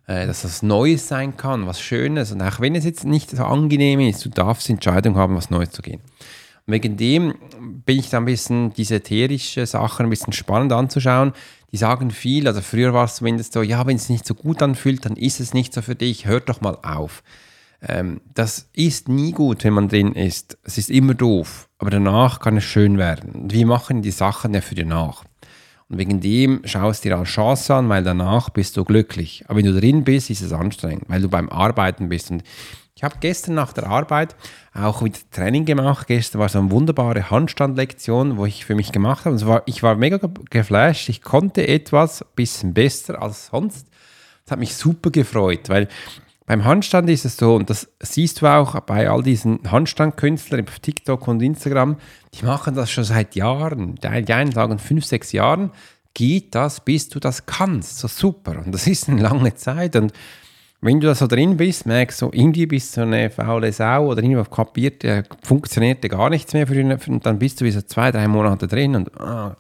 Äh, 0.06 0.28
dass 0.28 0.44
das 0.44 0.62
Neues 0.62 1.08
sein 1.08 1.38
kann, 1.38 1.66
was 1.66 1.82
Schönes. 1.82 2.32
Und 2.32 2.44
auch 2.44 2.60
wenn 2.60 2.76
es 2.76 2.86
jetzt 2.86 3.04
nicht 3.04 3.32
so 3.32 3.44
angenehm 3.44 4.00
ist, 4.00 4.24
du 4.24 4.30
darfst 4.30 4.68
die 4.68 4.74
Entscheidung 4.74 5.16
haben, 5.16 5.36
was 5.36 5.50
Neues 5.50 5.72
zu 5.72 5.82
gehen. 5.82 6.02
Wegen 6.68 6.98
dem 6.98 7.36
bin 7.86 7.98
ich 7.98 8.10
da 8.10 8.18
ein 8.18 8.26
bisschen 8.26 8.74
diese 8.74 8.96
ätherische 8.96 9.66
Sachen 9.66 10.06
ein 10.06 10.10
bisschen 10.10 10.34
spannend 10.34 10.74
anzuschauen. 10.74 11.32
Die 11.72 11.78
sagen 11.78 12.12
viel, 12.12 12.46
also 12.48 12.62
früher 12.62 12.94
war 12.94 13.06
es 13.06 13.16
zumindest 13.16 13.54
so, 13.54 13.62
ja, 13.62 13.86
wenn 13.88 13.96
es 13.96 14.10
nicht 14.10 14.26
so 14.26 14.36
gut 14.36 14.62
anfühlt, 14.62 15.06
dann 15.06 15.16
ist 15.16 15.40
es 15.40 15.54
nicht 15.54 15.74
so 15.74 15.82
für 15.82 15.96
dich, 15.96 16.26
hört 16.26 16.50
doch 16.50 16.60
mal 16.60 16.78
auf. 16.84 17.24
Ähm, 17.82 18.22
das 18.34 18.70
ist 18.74 19.08
nie 19.08 19.32
gut, 19.32 19.64
wenn 19.64 19.74
man 19.74 19.88
drin 19.88 20.14
ist. 20.14 20.58
Es 20.64 20.78
ist 20.78 20.90
immer 20.90 21.14
doof, 21.14 21.70
aber 21.78 21.90
danach 21.90 22.40
kann 22.40 22.58
es 22.58 22.66
schön 22.66 22.98
werden. 22.98 23.32
Und 23.32 23.54
wir 23.54 23.66
machen 23.66 24.02
die 24.02 24.12
Sachen 24.12 24.54
ja 24.54 24.62
für 24.62 24.76
danach. 24.76 25.24
Und 25.90 26.00
wegen 26.00 26.20
dem 26.20 26.62
schaust 26.66 27.06
du 27.06 27.10
dir 27.10 27.18
als 27.18 27.30
Chance 27.30 27.76
an, 27.76 27.88
weil 27.88 28.04
danach 28.04 28.50
bist 28.50 28.76
du 28.76 28.84
glücklich. 28.84 29.46
Aber 29.48 29.60
wenn 29.60 29.66
du 29.66 29.80
drin 29.80 30.04
bist, 30.04 30.30
ist 30.30 30.42
es 30.42 30.52
anstrengend, 30.52 31.06
weil 31.08 31.22
du 31.22 31.30
beim 31.30 31.50
Arbeiten 31.50 32.10
bist. 32.10 32.30
Und 32.30 32.44
ich 32.98 33.04
habe 33.04 33.18
gestern 33.20 33.54
nach 33.54 33.74
der 33.74 33.86
Arbeit 33.86 34.36
auch 34.74 35.04
wieder 35.04 35.20
Training 35.30 35.66
gemacht. 35.66 36.08
Gestern 36.08 36.42
war 36.42 36.50
so 36.50 36.58
eine 36.58 36.72
wunderbare 36.72 37.30
Handstandlektion, 37.30 38.38
wo 38.38 38.48
ich 38.48 38.66
für 38.66 38.74
mich 38.74 38.92
gemacht 38.92 39.26
habe. 39.26 39.36
Und 39.36 39.46
war, 39.46 39.62
ich 39.68 39.84
war 39.84 39.94
mega 39.94 40.20
geflasht. 40.50 41.08
Ich 41.08 41.22
konnte 41.22 41.68
etwas 41.68 42.24
ein 42.24 42.28
bisschen 42.36 42.74
besser 42.74 43.22
als 43.22 43.48
sonst. 43.48 43.86
Das 44.44 44.54
hat 44.54 44.60
mich 44.60 44.76
super 44.76 45.12
gefreut, 45.12 45.70
weil 45.70 45.90
beim 46.48 46.66
Handstand 46.66 47.08
ist 47.12 47.24
es 47.24 47.38
so, 47.38 47.54
und 47.54 47.70
das 47.70 47.88
siehst 48.00 48.42
du 48.42 48.48
auch 48.48 48.80
bei 48.80 49.08
all 49.08 49.22
diesen 49.22 49.60
Handstandkünstlern 49.70 50.68
auf 50.68 50.80
TikTok 50.80 51.28
und 51.28 51.44
Instagram, 51.44 51.98
die 52.34 52.46
machen 52.46 52.74
das 52.74 52.90
schon 52.90 53.04
seit 53.04 53.36
Jahren. 53.36 53.94
Die 53.96 54.08
einen 54.08 54.52
sagen 54.54 54.80
fünf, 54.80 55.06
sechs 55.06 55.34
Jahren 55.34 55.70
geht 56.16 56.56
das, 56.56 56.80
bis 56.80 57.10
du 57.10 57.20
das 57.20 57.46
kannst. 57.46 58.00
So 58.00 58.08
super. 58.08 58.58
Und 58.66 58.72
das 58.72 58.88
ist 58.88 59.08
eine 59.08 59.22
lange 59.22 59.54
Zeit. 59.54 59.96
Und 59.96 60.14
wenn 60.88 61.02
du 61.02 61.08
da 61.08 61.16
so 61.16 61.28
drin 61.28 61.58
bist, 61.58 61.86
merkst 61.86 62.22
du, 62.22 62.30
irgendwie 62.32 62.66
bist 62.66 62.96
du 62.96 63.02
eine 63.02 63.30
faule 63.30 63.74
Sau 63.74 64.08
oder 64.08 64.24
irgendwie 64.24 64.50
kapiert, 64.50 65.04
äh, 65.04 65.24
funktioniert 65.44 66.02
gar 66.04 66.30
nichts 66.30 66.54
mehr 66.54 66.66
für 66.66 66.80
ihn 66.80 66.92
und 66.92 67.26
dann 67.26 67.38
bist 67.38 67.60
du 67.60 67.66
wie 67.66 67.72
so 67.72 67.82
zwei, 67.82 68.10
drei 68.10 68.28
Monate 68.30 68.68
drin 68.68 68.96
und 68.96 69.20
ah, 69.20 69.58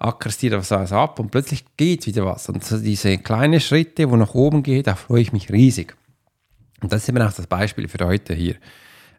ackerst 0.00 0.42
dir 0.42 0.58
was 0.58 0.72
ab 0.72 1.20
und 1.20 1.30
plötzlich 1.30 1.64
geht 1.76 2.04
wieder 2.06 2.26
was. 2.26 2.48
Und 2.48 2.64
so 2.64 2.78
diese 2.78 3.18
kleinen 3.18 3.60
Schritte, 3.60 4.10
wo 4.10 4.16
nach 4.16 4.34
oben 4.34 4.64
geht, 4.64 4.88
da 4.88 4.96
freue 4.96 5.22
ich 5.22 5.32
mich 5.32 5.52
riesig. 5.52 5.94
Und 6.82 6.92
das 6.92 7.02
ist 7.02 7.10
eben 7.10 7.22
auch 7.22 7.32
das 7.32 7.46
Beispiel 7.46 7.86
für 7.86 8.04
heute 8.04 8.34
hier. 8.34 8.56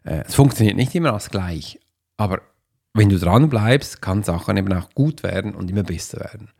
Äh, 0.04 0.24
es 0.26 0.34
funktioniert 0.34 0.76
nicht 0.76 0.94
immer 0.94 1.14
als 1.14 1.30
gleich, 1.30 1.80
aber 2.18 2.42
wenn 2.92 3.08
du 3.08 3.18
dran 3.18 3.48
bleibst, 3.48 4.02
kann 4.02 4.22
Sachen 4.22 4.58
eben 4.58 4.72
auch 4.74 4.90
gut 4.90 5.22
werden 5.22 5.54
und 5.54 5.70
immer 5.70 5.82
besser 5.82 6.20
werden. 6.20 6.50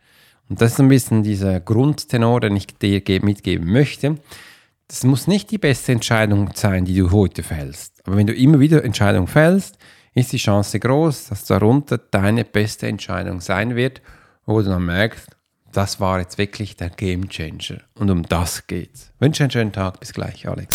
Und 0.48 0.62
das 0.62 0.72
ist 0.72 0.80
ein 0.80 0.88
bisschen 0.88 1.22
dieser 1.22 1.61
Grundtenor, 1.61 2.40
den 2.40 2.56
ich 2.56 2.66
dir 2.66 3.02
mitgeben 3.22 3.70
möchte. 3.70 4.16
Das 4.92 5.05
muss 5.05 5.26
nicht 5.26 5.50
die 5.50 5.57
beste 5.57 5.90
Entscheidung 5.90 6.50
sein, 6.55 6.85
die 6.85 6.94
du 6.94 7.12
heute 7.12 7.42
fällst. 7.42 8.07
Aber 8.07 8.18
wenn 8.18 8.26
du 8.26 8.35
immer 8.35 8.61
wieder 8.61 8.85
Entscheidungen 8.85 9.26
fällst, 9.26 9.78
ist 10.12 10.35
die 10.35 10.37
Chance 10.37 10.78
groß, 10.78 11.31
dass 11.31 11.46
darunter 11.46 11.96
deine 11.96 12.44
beste 12.44 12.88
Entscheidung 12.88 13.40
sein 13.40 13.74
wird, 13.74 14.02
wo 14.44 14.61
du 14.61 14.68
dann 14.68 14.85
merkst, 14.85 15.35
das 15.72 15.98
war 15.98 16.20
jetzt 16.20 16.37
wirklich 16.37 16.76
der 16.76 16.90
Game 16.90 17.31
Changer. 17.31 17.81
Und 17.94 18.11
um 18.11 18.22
das 18.24 18.66
geht's. 18.66 19.11
Wünsche 19.18 19.44
einen 19.44 19.50
schönen 19.50 19.72
Tag. 19.72 19.98
Bis 19.98 20.12
gleich, 20.12 20.46
Alex. 20.46 20.74